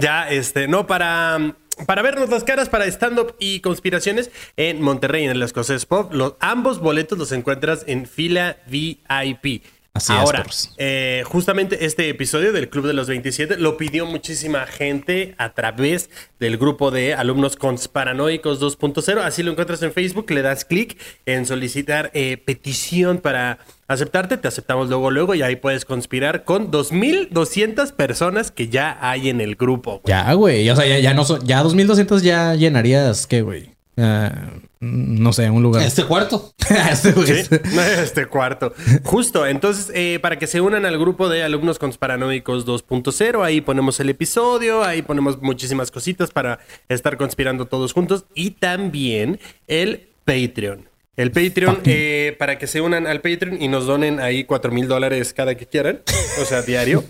[0.00, 1.54] Ya, este, no, para,
[1.86, 6.12] para vernos las caras, para stand-up y conspiraciones en Monterrey, en el Escocés Pop.
[6.12, 9.62] Los, ambos boletos los encuentras en fila VIP.
[9.98, 10.46] Así Ahora,
[10.76, 16.08] eh, justamente este episodio del Club de los 27 lo pidió muchísima gente a través
[16.38, 19.18] del grupo de alumnos consparanoicos 2.0.
[19.22, 20.96] Así lo encuentras en Facebook, le das clic
[21.26, 24.36] en solicitar eh, petición para aceptarte.
[24.36, 29.40] Te aceptamos luego, luego y ahí puedes conspirar con 2.200 personas que ya hay en
[29.40, 30.00] el grupo.
[30.00, 30.02] güey.
[30.06, 30.70] Ya, güey.
[30.70, 33.77] O sea, ya, ya no son, ya 2200 ya llenarías, ¿qué, güey?
[33.98, 35.82] Ah, no sé, un lugar.
[35.84, 36.54] Este cuarto.
[36.90, 37.12] Este.
[37.12, 37.56] Sí,
[38.02, 38.72] este cuarto.
[39.02, 43.98] Justo, entonces, eh, para que se unan al grupo de alumnos conspiranoicos 2.0, ahí ponemos
[44.00, 50.88] el episodio, ahí ponemos muchísimas cositas para estar conspirando todos juntos y también el Patreon.
[51.18, 54.86] El Patreon, eh, para que se unan al Patreon y nos donen ahí 4 mil
[54.86, 56.00] dólares cada que quieran,
[56.40, 57.02] o sea, diario.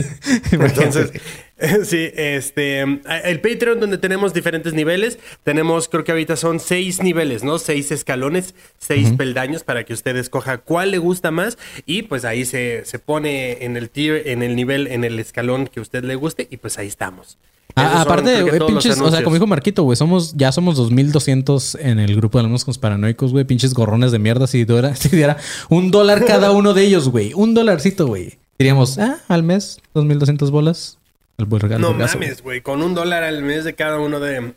[0.50, 1.12] Entonces,
[1.84, 7.44] sí, este, el Patreon donde tenemos diferentes niveles, tenemos, creo que ahorita son seis niveles,
[7.44, 7.58] ¿no?
[7.58, 12.44] Seis escalones, seis peldaños para que usted escoja cuál le gusta más y pues ahí
[12.44, 16.14] se, se pone en el tier, en el nivel, en el escalón que usted le
[16.14, 17.38] guste y pues ahí estamos.
[17.76, 21.76] Ah, aparte, güey, los pinches, o sea, como dijo Marquito, güey, somos, ya somos 2200
[21.76, 24.46] en el grupo de alumnos paranoicos, güey, pinches gorrones de mierda.
[24.46, 25.36] Si diera, si diera
[25.68, 28.38] un dólar cada uno de ellos, güey, un dolarcito, güey.
[28.58, 30.99] Diríamos, ah, al mes, 2200 bolas.
[31.40, 31.92] El buen regalo.
[31.92, 34.52] No mames, güey, con un dólar al mes de cada uno de,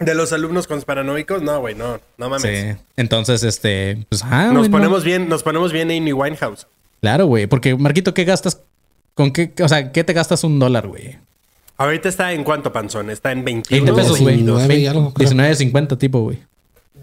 [0.00, 2.76] de los alumnos conspiranoicos, no, güey, no, no mames.
[2.76, 2.82] Sí.
[2.96, 4.72] Entonces, este, pues, ah, Nos no.
[4.76, 6.66] ponemos bien, nos ponemos bien Amy Winehouse.
[7.00, 8.60] Claro, güey, porque Marquito, ¿qué gastas?
[9.14, 9.52] ¿Con qué?
[9.62, 11.18] O sea, ¿qué te gastas un dólar, güey?
[11.78, 13.10] Ahorita está en cuánto, Panzón?
[13.10, 14.36] Está en 21 20 pesos, güey.
[14.36, 15.30] 29 y algo, creo.
[15.30, 16.38] 19.50 tipo, güey.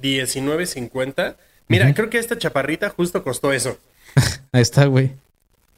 [0.02, 1.36] 19.50.
[1.68, 3.78] Mira, creo que esta chaparrita justo costó eso.
[4.52, 5.12] Ahí está, güey.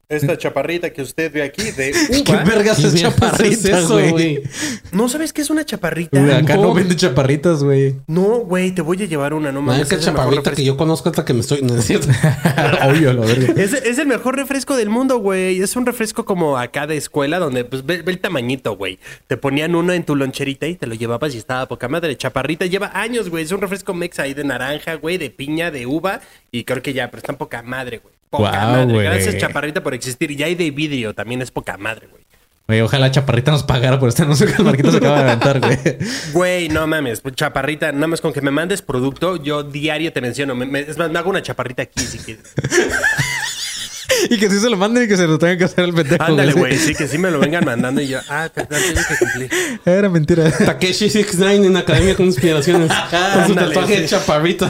[0.08, 1.91] Esta chaparrita que usted ve aquí de
[2.24, 2.43] ¿Qué uva.
[2.43, 4.43] vergas ¿Qué es vergas chaparrita, es eso, güey?
[4.91, 6.20] ¿No sabes qué es una chaparrita?
[6.20, 6.74] Güey, Acá no No.
[6.74, 7.95] venden chaparritas, güey.
[8.08, 9.82] No, güey, te voy a llevar una, no mames.
[9.82, 10.66] única es el mejor chaparrita que refresco.
[10.74, 11.62] yo conozco es la que me estoy.
[11.66, 12.08] No es cierto.
[12.88, 13.62] Obvio, la verga.
[13.62, 15.62] Es, es el mejor refresco del mundo, güey.
[15.62, 18.99] Es un refresco como acá de escuela, donde pues ve, ve el tamañito, güey.
[19.28, 22.16] Te ponían uno en tu loncherita y te lo llevabas y estaba poca madre.
[22.16, 23.43] Chaparrita lleva años, güey.
[23.43, 26.22] Es un refresco mexa ahí de naranja, güey, de piña, de uva.
[26.51, 28.14] Y creo que ya, pero está poca madre, güey.
[28.38, 29.03] Poca Guau, madre.
[29.03, 30.31] Gracias, Chaparrita, por existir.
[30.31, 32.23] Y hay de vidrio, también es poca madre, güey.
[32.67, 35.59] Güey, ojalá Chaparrita nos pagara por este anuncio que el Marquito se acaba de aventar,
[35.59, 35.77] güey.
[36.33, 40.19] Güey, no mames, pues, chaparrita, nada más con que me mandes producto, yo diario te
[40.19, 40.55] menciono.
[40.55, 42.43] Me- me- es más, me hago una chaparrita aquí si quieres.
[44.31, 46.23] y que sí se lo manden y que se lo tengan que hacer el pendejo.
[46.23, 49.17] Ándale, güey, sí, que sí me lo vengan mandando y yo, ah, perdón, tengo que
[49.17, 49.49] cumplir.
[49.86, 50.49] Era mentira.
[50.51, 52.89] Takeshi 69 en Academia de Conspiraciones.
[53.11, 54.01] con su Ándale, tatuaje sí.
[54.01, 54.67] de chaparrita.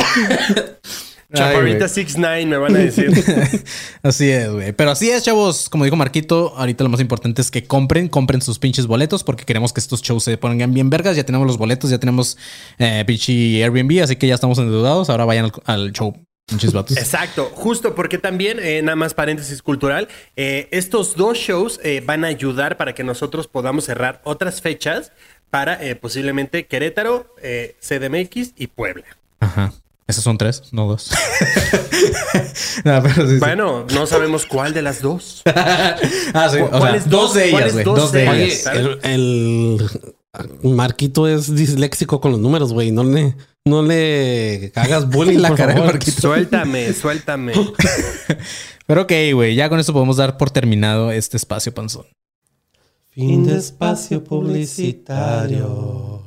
[1.36, 3.12] Chaparrita Ay, 69 me van a decir.
[4.04, 4.72] Así es, güey.
[4.72, 5.70] Pero así es, chavos.
[5.70, 9.46] Como dijo Marquito, ahorita lo más importante es que compren, compren sus pinches boletos porque
[9.46, 11.16] queremos que estos shows se pongan bien vergas.
[11.16, 12.38] Ya tenemos los boletos, ya tenemos
[12.80, 15.10] eh, pinche Airbnb, así que ya estamos endeudados.
[15.10, 16.16] Ahora vayan al, al show.
[16.48, 16.96] Pinches vatos.
[16.98, 22.24] Exacto, justo porque también, eh, nada más paréntesis cultural, eh, estos dos shows eh, van
[22.24, 25.12] a ayudar para que nosotros podamos cerrar otras fechas
[25.50, 27.34] para posiblemente Querétaro,
[27.80, 29.06] CDMX y Puebla.
[29.40, 29.74] Ajá.
[30.08, 31.10] Esos son tres, no dos.
[32.84, 33.40] no, pero sí, sí.
[33.40, 35.42] Bueno, no sabemos cuál de las dos.
[36.34, 36.58] Ah, sí.
[36.60, 37.86] O sea, ¿Cuáles dos de ellas, güey.
[37.86, 38.66] dos Dos de de Oye, ellas.
[39.04, 39.80] el,
[40.64, 42.92] el Marquito es disléxico con los números, güey.
[42.92, 45.94] No le, no le hagas bullying, La cara de favor.
[45.94, 46.22] Marquito.
[46.22, 47.54] Suéltame, suéltame.
[48.86, 49.56] Pero ok, güey.
[49.56, 52.06] Ya con esto podemos dar por terminado este espacio panzón.
[53.12, 56.22] Fin de espacio publicitario.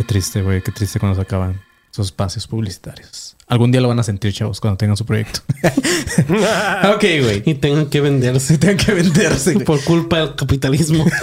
[0.00, 0.62] Qué triste, güey.
[0.62, 1.60] Qué triste cuando se acaban
[1.92, 3.36] esos espacios publicitarios.
[3.46, 5.40] Algún día lo van a sentir, chavos, cuando tengan su proyecto.
[6.94, 7.42] ok, güey.
[7.44, 9.60] Y tengan que venderse Tienen que venderse.
[9.60, 11.04] por culpa del capitalismo.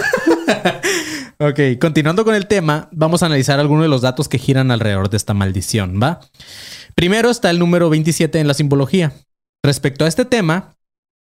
[1.40, 5.08] Ok, continuando con el tema, vamos a analizar algunos de los datos que giran alrededor
[5.08, 6.18] de esta maldición, ¿va?
[6.96, 9.12] Primero está el número 27 en la simbología.
[9.64, 10.74] Respecto a este tema,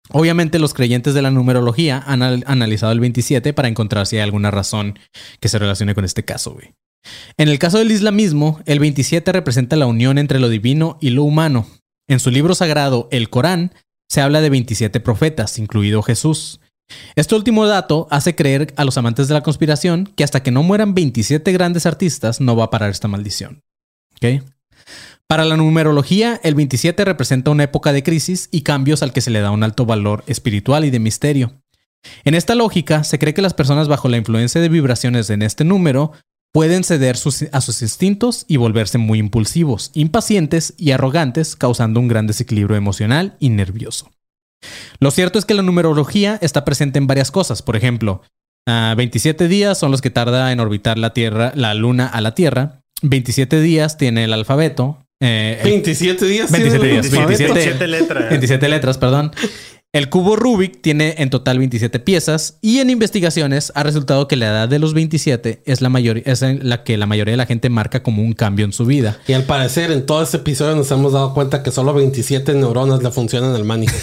[0.09, 4.23] obviamente los creyentes de la numerología han al- analizado el 27 para encontrar si hay
[4.23, 4.97] alguna razón
[5.39, 6.73] que se relacione con este caso, güey.
[7.37, 11.23] En el caso del islamismo, el 27 representa la unión entre lo divino y lo
[11.23, 11.67] humano.
[12.07, 13.73] En su libro sagrado, el Corán,
[14.09, 16.59] se habla de 27 profetas, incluido Jesús.
[17.15, 20.63] Este último dato hace creer a los amantes de la conspiración que hasta que no
[20.63, 23.61] mueran 27 grandes artistas no va a parar esta maldición.
[25.27, 29.29] Para la numerología, el 27 representa una época de crisis y cambios al que se
[29.29, 31.61] le da un alto valor espiritual y de misterio.
[32.23, 35.65] En esta lógica, se cree que las personas bajo la influencia de vibraciones en este
[35.65, 36.13] número
[36.57, 42.07] pueden ceder sus- a sus instintos y volverse muy impulsivos, impacientes y arrogantes, causando un
[42.07, 44.09] gran desequilibrio emocional y nervioso.
[44.99, 47.61] Lo cierto es que la numerología está presente en varias cosas.
[47.61, 48.23] Por ejemplo,
[48.67, 52.33] ah, 27 días son los que tarda en orbitar la Tierra, la Luna a la
[52.33, 52.81] Tierra.
[53.03, 55.03] 27 días tiene el alfabeto.
[55.21, 56.51] eh, el- 27 días.
[56.51, 57.53] 27 tiene el días, alfabeto.
[57.53, 57.53] 27.
[57.53, 58.29] 27 letras.
[58.29, 59.31] 27 letras, perdón.
[59.93, 64.47] El cubo Rubik tiene en total 27 piezas y en investigaciones ha resultado que la
[64.47, 67.69] edad de los 27 es la, mayor, es la que la mayoría de la gente
[67.69, 69.17] marca como un cambio en su vida.
[69.27, 73.01] Y al parecer, en todo este episodio nos hemos dado cuenta que solo 27 neuronas
[73.01, 73.87] le funcionan al Manny.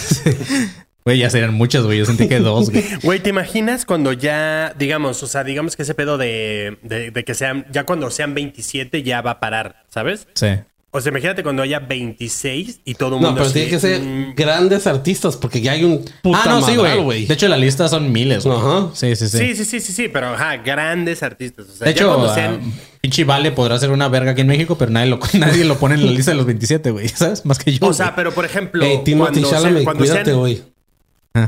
[1.05, 1.99] Güey, ya serían muchas, güey.
[1.99, 2.83] Yo sentí que dos, güey.
[3.03, 7.23] Güey, ¿te imaginas cuando ya, digamos, o sea, digamos que ese pedo de, de, de
[7.23, 10.27] que sean, ya cuando sean 27 ya va a parar, ¿sabes?
[10.33, 10.47] Sí.
[10.95, 13.79] O sea, imagínate cuando haya 26 y todo el No, mundo pero así, tiene que
[13.79, 17.25] ser mm, grandes artistas porque ya hay un puta ah, no, sí, güey.
[17.25, 18.57] De hecho, la lista son miles, güey.
[18.57, 18.89] Ajá.
[18.93, 19.37] Sí, sí, sí.
[19.37, 21.65] Sí, sí, sí, sí, sí, pero ajá, grandes artistas.
[21.67, 22.61] O sea, De ya hecho, cuando ah, sean...
[23.01, 25.95] pinche Vale podrá ser una verga aquí en México, pero nadie lo, nadie lo pone
[25.95, 27.09] en la lista de los 27, güey.
[27.09, 27.45] ¿Sabes?
[27.45, 27.85] Más que yo.
[27.87, 28.15] O sea, güey.
[28.15, 30.63] pero por ejemplo, Hey, Timothy cuando, Chalamet, sean, cuando, cuídate, sean, güey.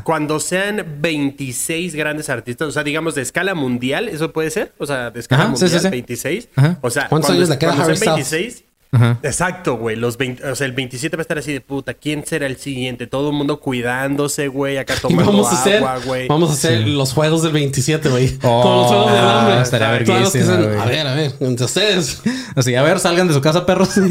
[0.03, 4.73] cuando sean 26 grandes artistas, o sea, digamos de escala mundial, ¿eso puede ser?
[4.77, 5.87] O sea, de escala Ajá, mundial, sí, sí.
[5.89, 6.49] 26.
[6.55, 6.79] Ajá.
[6.81, 8.31] O sea, ¿Cuántos cuando- años le queda Harry sean Styles?
[8.31, 9.19] 26, Ajá.
[9.23, 9.95] Exacto, güey.
[9.95, 11.93] Los 20, o sea, el 27 va a estar así de puta.
[11.93, 13.05] ¿Quién será el siguiente?
[13.07, 14.77] Todo el mundo cuidándose, güey.
[14.77, 16.27] Acá tomando vamos a hacer, agua, güey.
[16.27, 18.37] vamos a hacer los juegos del 27, güey.
[18.43, 19.61] Oh, Como los juegos del hambre.
[19.61, 20.77] estaría güey.
[20.79, 22.21] a ver, a ver, entre ustedes.
[22.55, 23.89] Así, a ver, salgan de su casa, perros.
[23.97, 24.01] Sí,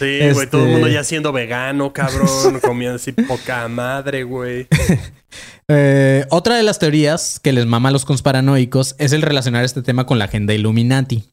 [0.00, 0.22] güey.
[0.28, 2.60] Este- Todo el mundo ya siendo vegano, cabrón.
[2.60, 4.66] comiendo así poca madre, güey.
[5.66, 9.82] Eh, otra de las teorías que les mama a los conspiranoicos es el relacionar este
[9.82, 11.24] tema con la agenda Illuminati.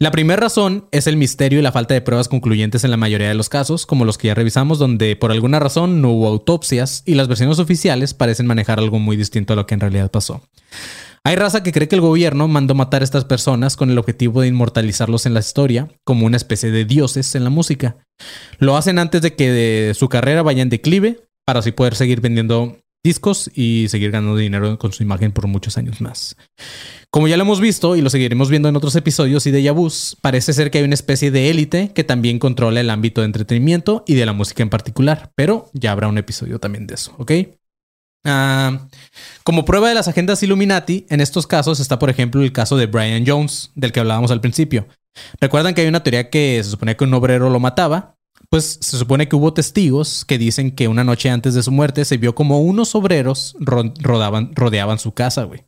[0.00, 3.28] La primera razón es el misterio y la falta de pruebas concluyentes en la mayoría
[3.28, 7.04] de los casos, como los que ya revisamos, donde por alguna razón no hubo autopsias
[7.06, 10.42] y las versiones oficiales parecen manejar algo muy distinto a lo que en realidad pasó.
[11.22, 14.40] Hay raza que cree que el gobierno mandó matar a estas personas con el objetivo
[14.40, 17.96] de inmortalizarlos en la historia como una especie de dioses en la música.
[18.58, 22.76] Lo hacen antes de que su carrera vaya en declive para así poder seguir vendiendo
[23.04, 26.36] discos y seguir ganando dinero con su imagen por muchos años más.
[27.10, 30.16] Como ya lo hemos visto y lo seguiremos viendo en otros episodios y de Yabus,
[30.20, 34.02] parece ser que hay una especie de élite que también controla el ámbito de entretenimiento
[34.06, 37.32] y de la música en particular, pero ya habrá un episodio también de eso, ¿ok?
[38.24, 38.88] Ah,
[39.44, 42.86] como prueba de las agendas Illuminati, en estos casos está, por ejemplo, el caso de
[42.86, 44.88] Brian Jones, del que hablábamos al principio.
[45.40, 48.13] Recuerdan que hay una teoría que se suponía que un obrero lo mataba.
[48.54, 52.04] Pues se supone que hubo testigos que dicen que una noche antes de su muerte
[52.04, 55.64] se vio como unos obreros ro- rodaban, rodeaban su casa, güey.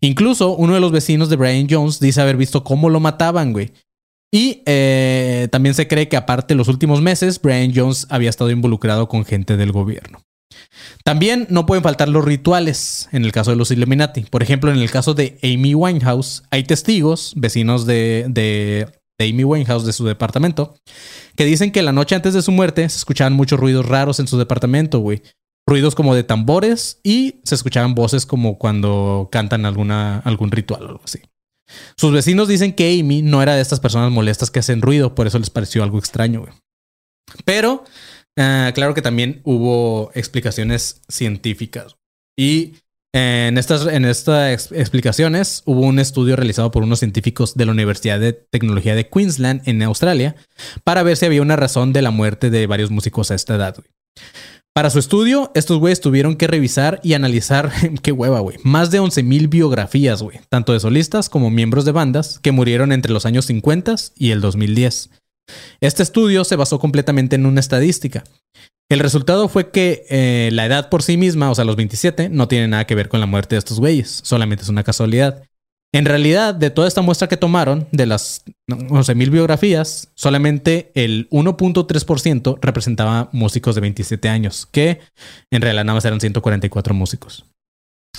[0.00, 3.70] Incluso uno de los vecinos de Brian Jones dice haber visto cómo lo mataban, güey.
[4.34, 9.08] Y eh, también se cree que aparte los últimos meses, Brian Jones había estado involucrado
[9.08, 10.20] con gente del gobierno.
[11.04, 14.22] También no pueden faltar los rituales en el caso de los Illuminati.
[14.22, 18.88] Por ejemplo, en el caso de Amy Winehouse, hay testigos, vecinos de,
[19.18, 20.74] de Amy Winehouse, de su departamento,
[21.36, 24.28] que dicen que la noche antes de su muerte se escuchaban muchos ruidos raros en
[24.28, 25.22] su departamento, güey.
[25.66, 30.88] Ruidos como de tambores y se escuchaban voces como cuando cantan alguna, algún ritual o
[30.88, 31.20] algo así.
[31.96, 35.26] Sus vecinos dicen que Amy no era de estas personas molestas que hacen ruido, por
[35.26, 36.52] eso les pareció algo extraño, güey.
[37.44, 37.84] Pero
[38.38, 41.96] ah, claro que también hubo explicaciones científicas.
[42.38, 42.76] Y
[43.12, 48.32] en estas, en explicaciones hubo un estudio realizado por unos científicos de la Universidad de
[48.32, 50.36] Tecnología de Queensland en Australia
[50.84, 53.76] para ver si había una razón de la muerte de varios músicos a esta edad.
[54.74, 59.00] Para su estudio, estos güeyes tuvieron que revisar y analizar, qué hueva, güey, más de
[59.00, 63.46] 11.000 biografías, güey, tanto de solistas como miembros de bandas que murieron entre los años
[63.46, 65.10] 50 y el 2010.
[65.80, 68.22] Este estudio se basó completamente en una estadística.
[68.90, 72.48] El resultado fue que eh, la edad por sí misma, o sea, los 27, no
[72.48, 75.42] tiene nada que ver con la muerte de estos güeyes, solamente es una casualidad.
[75.92, 81.28] En realidad, de toda esta muestra que tomaron, de las no, 11.000 biografías, solamente el
[81.30, 85.00] 1.3% representaba músicos de 27 años, que
[85.50, 87.44] en realidad nada más eran 144 músicos.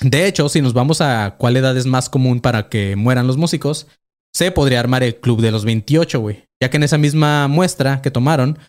[0.01, 3.37] De hecho, si nos vamos a cuál edad es más común para que mueran los
[3.37, 3.87] músicos,
[4.33, 6.45] se podría armar el club de los 28, güey.
[6.61, 8.59] Ya que en esa misma muestra que tomaron,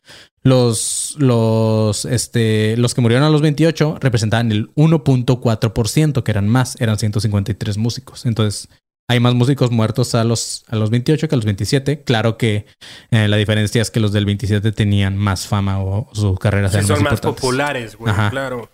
[0.43, 6.81] los, los, este, los que murieron a los 28 representaban el 1.4%, que eran más,
[6.81, 8.27] eran 153 músicos.
[8.27, 8.69] Entonces,
[9.11, 12.05] hay más músicos muertos a los, a los 28 que a los 27.
[12.05, 12.67] Claro que
[13.11, 16.79] eh, la diferencia es que los del 27 tenían más fama o, sus carreras Sí,
[16.79, 18.31] eran son más, populares, güey, Ajá.
[18.31, 18.71] claro.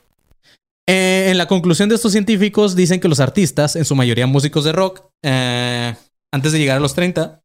[0.87, 4.64] Eh, en la conclusión de estos científicos dicen que los artistas, en su mayoría músicos
[4.64, 5.97] de rock, eh,
[6.37, 7.43] antes de llegar a los 30,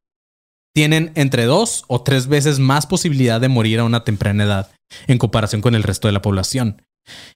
[0.75, 4.71] tienen entre dos o tres veces más posibilidad de morir a una temprana edad
[5.07, 6.83] en comparación con el resto de la población.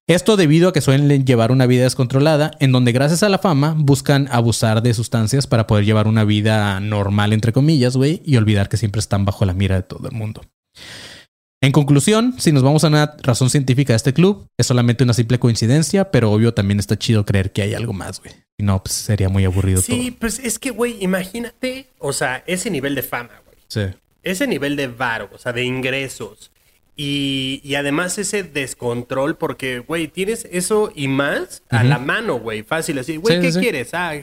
[0.07, 3.75] Esto debido a que suelen llevar una vida descontrolada, en donde gracias a la fama
[3.75, 8.69] buscan abusar de sustancias para poder llevar una vida normal, entre comillas, güey, y olvidar
[8.69, 10.41] que siempre están bajo la mira de todo el mundo.
[11.61, 15.13] En conclusión, si nos vamos a una razón científica de este club, es solamente una
[15.13, 18.44] simple coincidencia, pero obvio también está chido creer que hay algo más, güey.
[18.57, 20.19] No, pues sería muy aburrido Sí, todo.
[20.21, 23.57] pues es que, güey, imagínate, o sea, ese nivel de fama, güey.
[23.67, 23.81] Sí.
[24.23, 26.51] Ese nivel de varo, o sea, de ingresos.
[26.95, 32.63] Y, y además ese descontrol, porque, güey, tienes eso y más a la mano, güey.
[32.63, 33.17] Fácil así.
[33.17, 33.59] Güey, Sí, ¿qué sí, sí.
[33.59, 33.93] quieres?
[33.93, 34.13] Ah,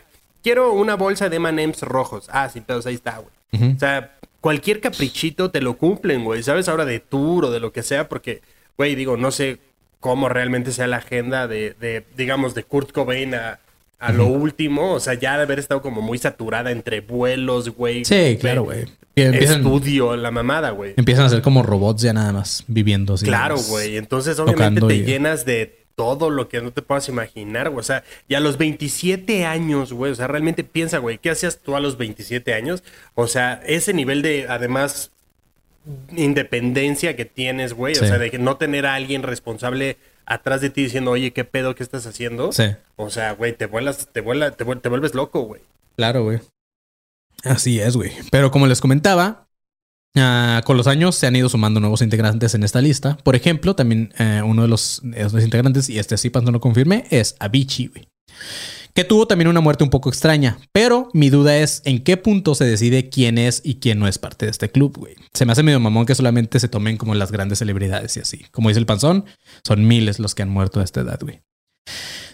[0.42, 2.28] quiero una bolsa de M&M's rojos.
[2.32, 3.74] Ah, sí, todos ahí está, güey.
[3.74, 6.42] O sea, cualquier caprichito te lo cumplen, güey.
[6.42, 6.68] ¿Sabes?
[6.70, 8.40] Ahora de tour o de lo que sea, porque,
[8.78, 9.58] güey, digo, no sé
[10.00, 13.60] cómo realmente sea la agenda de, de, digamos, de Kurt Cobain a,
[14.03, 14.92] a lo último.
[14.92, 18.05] O sea, ya de haber estado como muy saturada entre vuelos, güey.
[18.05, 18.84] Sí, claro, güey.
[19.14, 20.94] Empiezan, Estudio, la mamada, güey.
[20.96, 23.14] empiezan a ser como robots ya nada más viviendo.
[23.14, 23.96] así, Claro, güey.
[23.98, 27.80] Entonces, obviamente, te y- llenas de todo lo que no te puedas imaginar, güey.
[27.80, 30.12] O sea, y a los 27 años, güey.
[30.12, 32.82] O sea, realmente piensa, güey, ¿qué hacías tú a los 27 años?
[33.14, 35.11] O sea, ese nivel de, además,
[36.16, 37.94] independencia que tienes, güey.
[37.94, 38.05] Sí.
[38.05, 39.96] O sea, de que no tener a alguien responsable
[40.26, 41.74] atrás de ti diciendo, oye, ¿qué pedo?
[41.74, 42.52] ¿Qué estás haciendo?
[42.52, 42.64] Sí.
[42.96, 45.60] O sea, güey, te vuelas, te vuela, te, te vuelves loco, güey.
[45.96, 46.40] Claro, güey.
[47.44, 48.12] Así es, güey.
[48.30, 49.48] Pero como les comentaba,
[50.16, 53.16] ah, con los años se han ido sumando nuevos integrantes en esta lista.
[53.24, 56.60] Por ejemplo, también eh, uno de los, de los integrantes, y este sí, no lo
[56.60, 58.08] confirmé, es Avicii, güey.
[58.95, 60.59] Que tuvo también una muerte un poco extraña.
[60.72, 64.18] Pero mi duda es en qué punto se decide quién es y quién no es
[64.18, 65.14] parte de este club, güey.
[65.32, 68.47] Se me hace medio mamón que solamente se tomen como las grandes celebridades y así.
[68.51, 69.24] Como dice el panzón,
[69.64, 71.40] son miles los que han muerto a esta edad, güey.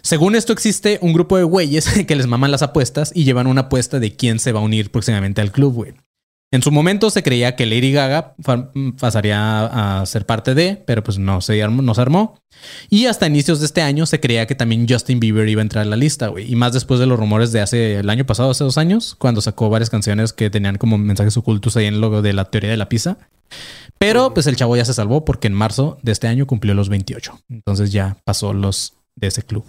[0.03, 3.63] Según esto existe un grupo de güeyes que les maman las apuestas y llevan una
[3.63, 5.95] apuesta de quién se va a unir próximamente al club, güey.
[6.51, 11.03] En su momento se creía que Lady Gaga fa- pasaría a ser parte de, pero
[11.03, 12.39] pues no se armó.
[12.89, 15.83] Y hasta inicios de este año se creía que también Justin Bieber iba a entrar
[15.87, 16.51] a la lista, güey.
[16.51, 19.43] Y más después de los rumores de hace el año pasado, hace dos años, cuando
[19.43, 22.79] sacó varias canciones que tenían como mensajes ocultos ahí en logo de la teoría de
[22.79, 23.19] la pizza.
[23.99, 26.89] Pero pues el chavo ya se salvó porque en marzo de este año cumplió los
[26.89, 27.41] 28.
[27.51, 29.67] Entonces ya pasó los de ese club.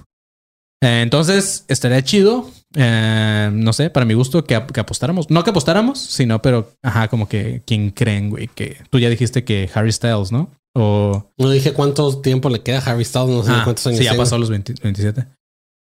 [0.82, 5.30] Entonces estaría chido, eh, no sé, para mi gusto que, ap- que apostáramos.
[5.30, 9.44] No que apostáramos, sino, pero, ajá, como que quién creen, güey, que tú ya dijiste
[9.44, 10.50] que Harry Styles, ¿no?
[10.76, 11.32] O...
[11.38, 14.06] No dije cuánto tiempo le queda a Harry Styles, no sé Ah, cuántos años sí,
[14.06, 15.26] ya pasó los 20 27.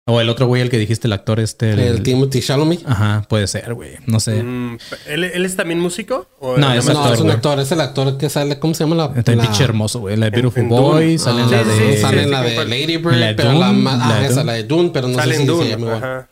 [0.08, 1.72] O el otro güey, el que dijiste, el actor este.
[1.72, 2.80] El, El Timothy Chalamet.
[2.86, 3.94] Ajá, puede ser, güey.
[4.06, 4.40] No sé.
[4.40, 4.78] Mm,
[5.08, 6.28] ¿él, él es también músico?
[6.38, 9.12] ¿O No, es no, un actor, es el actor que sale, ¿cómo se llama la?
[9.18, 10.16] Está pinche hermoso, güey.
[10.16, 10.68] La de Beautiful en.
[10.68, 11.94] Boy, sale en la sí, de.
[11.96, 13.78] sí, sale sí, en la sí, de compa- Lady Bird, La de pero la, Dune,
[13.82, 15.86] ma- la ah, de esa, la de Dune, pero no Sale sé si se llama
[15.86, 15.96] igual.
[16.04, 16.28] Ajá.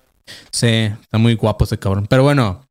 [0.50, 2.06] Sí, está muy guapo ese cabrón.
[2.08, 2.66] Pero bueno,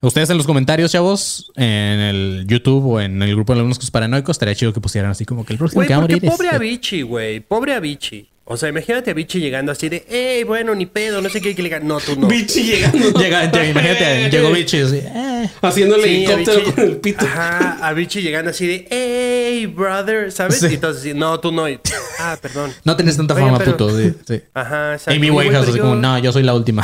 [0.00, 1.64] ustedes en los comentarios, chavos, en
[2.00, 5.44] el YouTube o en el grupo de alumnos paranoicos, estaría chido que pusieran así como
[5.44, 7.40] que el próximo Güey, que va a morir pobre Avicii, güey.
[7.40, 8.33] Pobre Avicii.
[8.46, 11.54] O sea, imagínate a Avicii llegando así de, hey, bueno, ni pedo, no sé qué,
[11.54, 12.26] que le diga, no, tú no.
[12.28, 13.10] Bichi llegando.
[13.18, 14.98] Llega, llega, imagínate, llegó Bichi así.
[15.02, 15.48] eh.
[15.62, 17.24] Haciendo el Sí, helicóptero con el pito.
[17.24, 20.60] Ajá, Avicii llegando así de, hey, brother, ¿sabes?
[20.60, 20.66] Sí.
[20.70, 21.66] Y entonces, no, tú no.
[21.68, 21.80] Y,
[22.18, 22.70] ah, perdón.
[22.84, 23.98] No tenés tanta Oye, fama, pero- puto.
[23.98, 24.42] Sí, sí.
[24.52, 25.16] Ajá, exacto.
[25.18, 26.82] Amy Winehouse, así como, no, yo soy la última.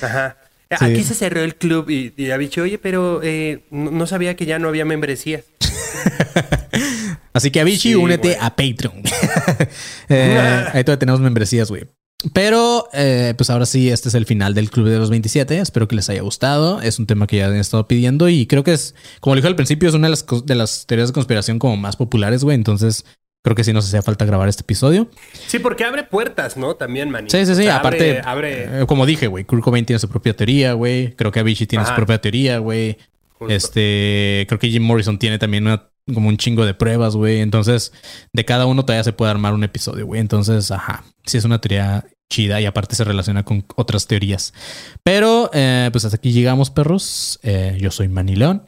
[0.00, 0.36] Ajá.
[0.70, 0.84] Sí.
[0.84, 4.44] Aquí se cerró el club y, y Avicii, oye, pero eh, no, no sabía que
[4.46, 5.42] ya no había membresías.
[7.32, 9.02] Así que Avicii, Sí, únete a Patreon.
[10.08, 11.84] Eh, ahí todavía tenemos membresías, güey.
[12.32, 15.58] Pero, eh, pues ahora sí, este es el final del Club de los 27.
[15.60, 16.80] Espero que les haya gustado.
[16.82, 19.48] Es un tema que ya han estado pidiendo y creo que es, como le dije
[19.48, 22.42] al principio, es una de las, cos- de las teorías de conspiración como más populares,
[22.42, 22.56] güey.
[22.56, 23.04] Entonces,
[23.44, 25.08] creo que sí nos hacía falta grabar este episodio.
[25.46, 26.74] Sí, porque abre puertas, ¿no?
[26.74, 27.26] También, man.
[27.30, 27.68] Sí, sí, sí.
[27.68, 31.14] Aparte, Abre, eh, como dije, güey, Kurt Cobain tiene su propia teoría, güey.
[31.14, 32.98] Creo que Avicii tiene su propia teoría, güey.
[33.38, 33.54] justo.
[33.54, 37.40] Este, creo que Jim Morrison tiene también una- como un chingo de pruebas, güey.
[37.40, 37.92] Entonces,
[38.32, 40.20] de cada uno todavía se puede armar un episodio, güey.
[40.20, 44.52] Entonces, ajá, sí es una teoría chida y aparte se relaciona con otras teorías.
[45.02, 47.38] Pero, eh, pues hasta aquí llegamos, perros.
[47.42, 48.62] Eh, yo soy Manny León.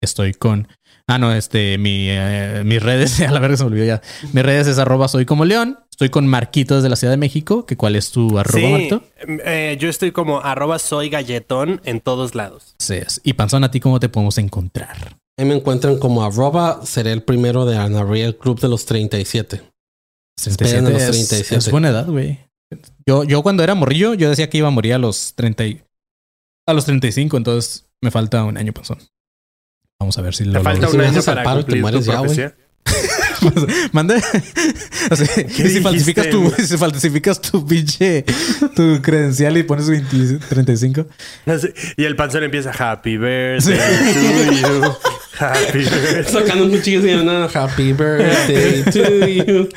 [0.00, 0.68] Estoy con.
[1.10, 4.02] Ah, no, este, mi, eh, mis redes, a la verga se me olvidó ya.
[4.32, 5.78] Mis redes es arroba soy como león.
[5.90, 7.66] Estoy con Marquito desde la Ciudad de México.
[7.66, 9.02] que ¿Cuál es tu arroba, Sí, Marquito?
[9.44, 12.76] eh, yo estoy como arroba soy galletón en todos lados.
[12.78, 12.98] Sí.
[13.24, 15.16] Y Panzón, ¿a ti cómo te podemos encontrar?
[15.38, 19.62] Ahí me encuentran como arroba, seré el primero de Anarría, el club de los 37.
[20.44, 21.56] Esperen a los es- 37.
[21.56, 22.40] Es, buena edad, güey.
[23.06, 25.82] Yo, yo cuando era morrillo, yo decía que iba a morir a los 30 y-
[26.66, 28.98] a los 35, entonces me falta un año, Panzón.
[30.00, 30.90] Vamos a ver si Te lo falta logro.
[30.90, 32.34] si un me año haces al para paro y te cumplir tu mueres ya, güey.
[32.36, 33.88] profecía.
[33.92, 34.16] Manda.
[35.10, 38.24] O sea, y si falsificas tu, si falsificas tu pinche
[38.76, 41.06] tu credencial y pones 20 35.
[41.46, 44.92] Así- Y el panzón empieza Happy birthday to you.
[45.38, 46.24] Happy birthday.
[46.24, 49.68] Sacando un cuchillo y nada, happy birthday to you.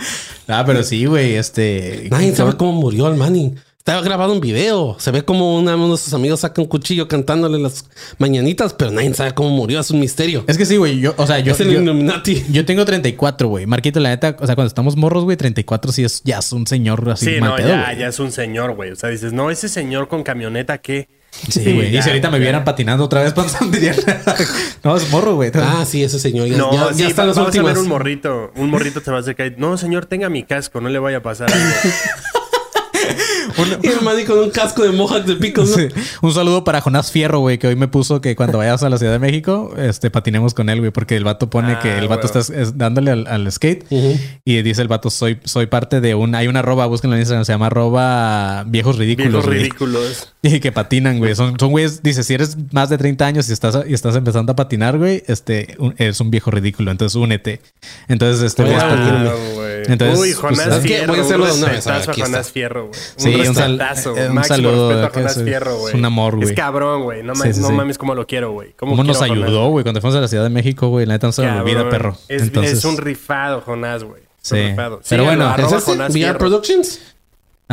[0.48, 3.54] Ah, pero sí, güey, este Nadie sabe cómo murió el Manny.
[3.78, 4.96] Estaba grabado un video.
[5.00, 7.86] Se ve como una- uno de sus amigos saca un cuchillo cantándole las
[8.20, 9.80] mañanitas, pero nadie sabe cómo murió.
[9.80, 10.44] Es un misterio.
[10.48, 12.46] Es que sí, güey, yo, o sea, yo es el yo, Illuminati.
[12.52, 13.66] yo tengo 34, güey.
[13.66, 16.68] Marquito, la neta, o sea, cuando estamos morros, güey, 34 sí es ya es un
[16.68, 18.92] señor así Sí, mal no, pedo, ya, ya es un señor, güey.
[18.92, 21.10] O sea, dices, no, ese señor con camioneta, ¿qué?
[21.32, 21.88] Sí, güey.
[21.88, 23.96] y ya, si ahorita me vieran patinando otra vez, panzón, dirían,
[24.84, 25.52] no, es morro, güey.
[25.56, 26.48] Ah, sí, ese señor.
[26.48, 28.52] Ya, No, ya, sí, ya están las vamos a ver un morrito.
[28.56, 29.48] Un morrito se va a acercar.
[29.48, 31.66] y, No, señor, tenga mi casco, no le vaya a pasar algo.
[33.84, 35.70] Y el Manny con un casco de mohawk de picos.
[35.70, 35.76] ¿no?
[35.78, 35.88] Sí.
[36.22, 38.98] Un saludo para Jonás Fierro, güey, que hoy me puso que cuando vayas a la
[38.98, 42.08] Ciudad de México, este, patinemos con él, güey, porque el vato pone Ah, que el
[42.08, 43.86] vato está es- dándole al, al skate
[44.46, 47.46] y dice el vato, soy, soy parte de un, hay una arroba, búsquenlo en Instagram,
[47.46, 49.58] se llama arroba viejos ridículos, Viejos güey.
[49.60, 50.28] ridículos.
[50.44, 51.36] Y que patinan, güey.
[51.36, 54.52] Son, son güeyes, dice, si eres más de 30 años y estás, y estás empezando
[54.54, 57.62] a patinar, güey, este, un- eres un viejo ridículo, entonces únete.
[58.08, 59.54] Entonces, este, es Wow.
[59.54, 59.72] güey.
[59.88, 60.80] Entonces, Uy, pues, Jonás.
[60.82, 61.08] Fierro.
[61.14, 61.86] Voy a hacerlo de un una vez.
[61.86, 62.54] A ver, respetazo a aquí Jonás está.
[62.54, 63.00] Fierro, güey.
[63.18, 63.72] Sí, un un sal-
[64.18, 65.96] eh, un Máximo saludo, respeto a Jonás es- Fierro, es güey.
[65.96, 66.50] un amor, güey.
[66.50, 67.24] Es cabrón, güey.
[67.24, 67.74] No, Sí, mames, sí, no sí.
[67.74, 68.74] mames cómo lo quiero, güey.
[68.74, 69.32] ¿Cómo, ¿Cómo nos Jonás?
[69.32, 69.84] ayudó, güey?
[69.84, 71.64] Cuando fuimos a la Ciudad de México, güey, la neta no se me Cabrón.
[71.66, 72.18] olvida, perro.
[72.28, 74.22] Es, Entonces, es un rifado, Jonás, güey.
[74.22, 74.56] Es Sí.
[74.56, 75.02] un rifado.
[75.08, 75.54] Pero bueno.
[75.58, 76.38] Jonás VR.
[76.38, 77.00] Productions.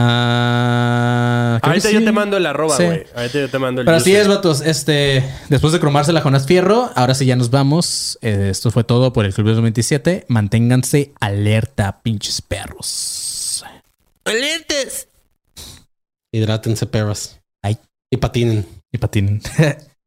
[0.01, 2.85] Ah, Ahorita yo te mando el arroba, Sí.
[2.85, 3.05] güey.
[3.17, 4.23] Ahorita yo te mando el Pero así user.
[4.23, 4.61] es, vatos.
[4.61, 8.17] Este, después de cromarse la Jonas Fierro, ahora sí ya nos vamos.
[8.23, 10.25] Eh, esto fue todo por el Club de los 27.
[10.29, 13.65] Manténganse alerta, pinches perros.
[14.25, 15.09] ¡Alertes!
[16.39, 17.41] Hidrátense, perras.
[17.63, 17.79] Ay.
[18.11, 18.65] Y patinen.
[18.93, 19.41] Y patinen.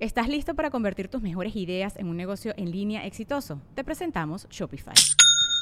[0.00, 3.60] ¿Estás listo para convertir tus mejores ideas en un negocio en línea exitoso?
[3.74, 4.94] Te presentamos Shopify.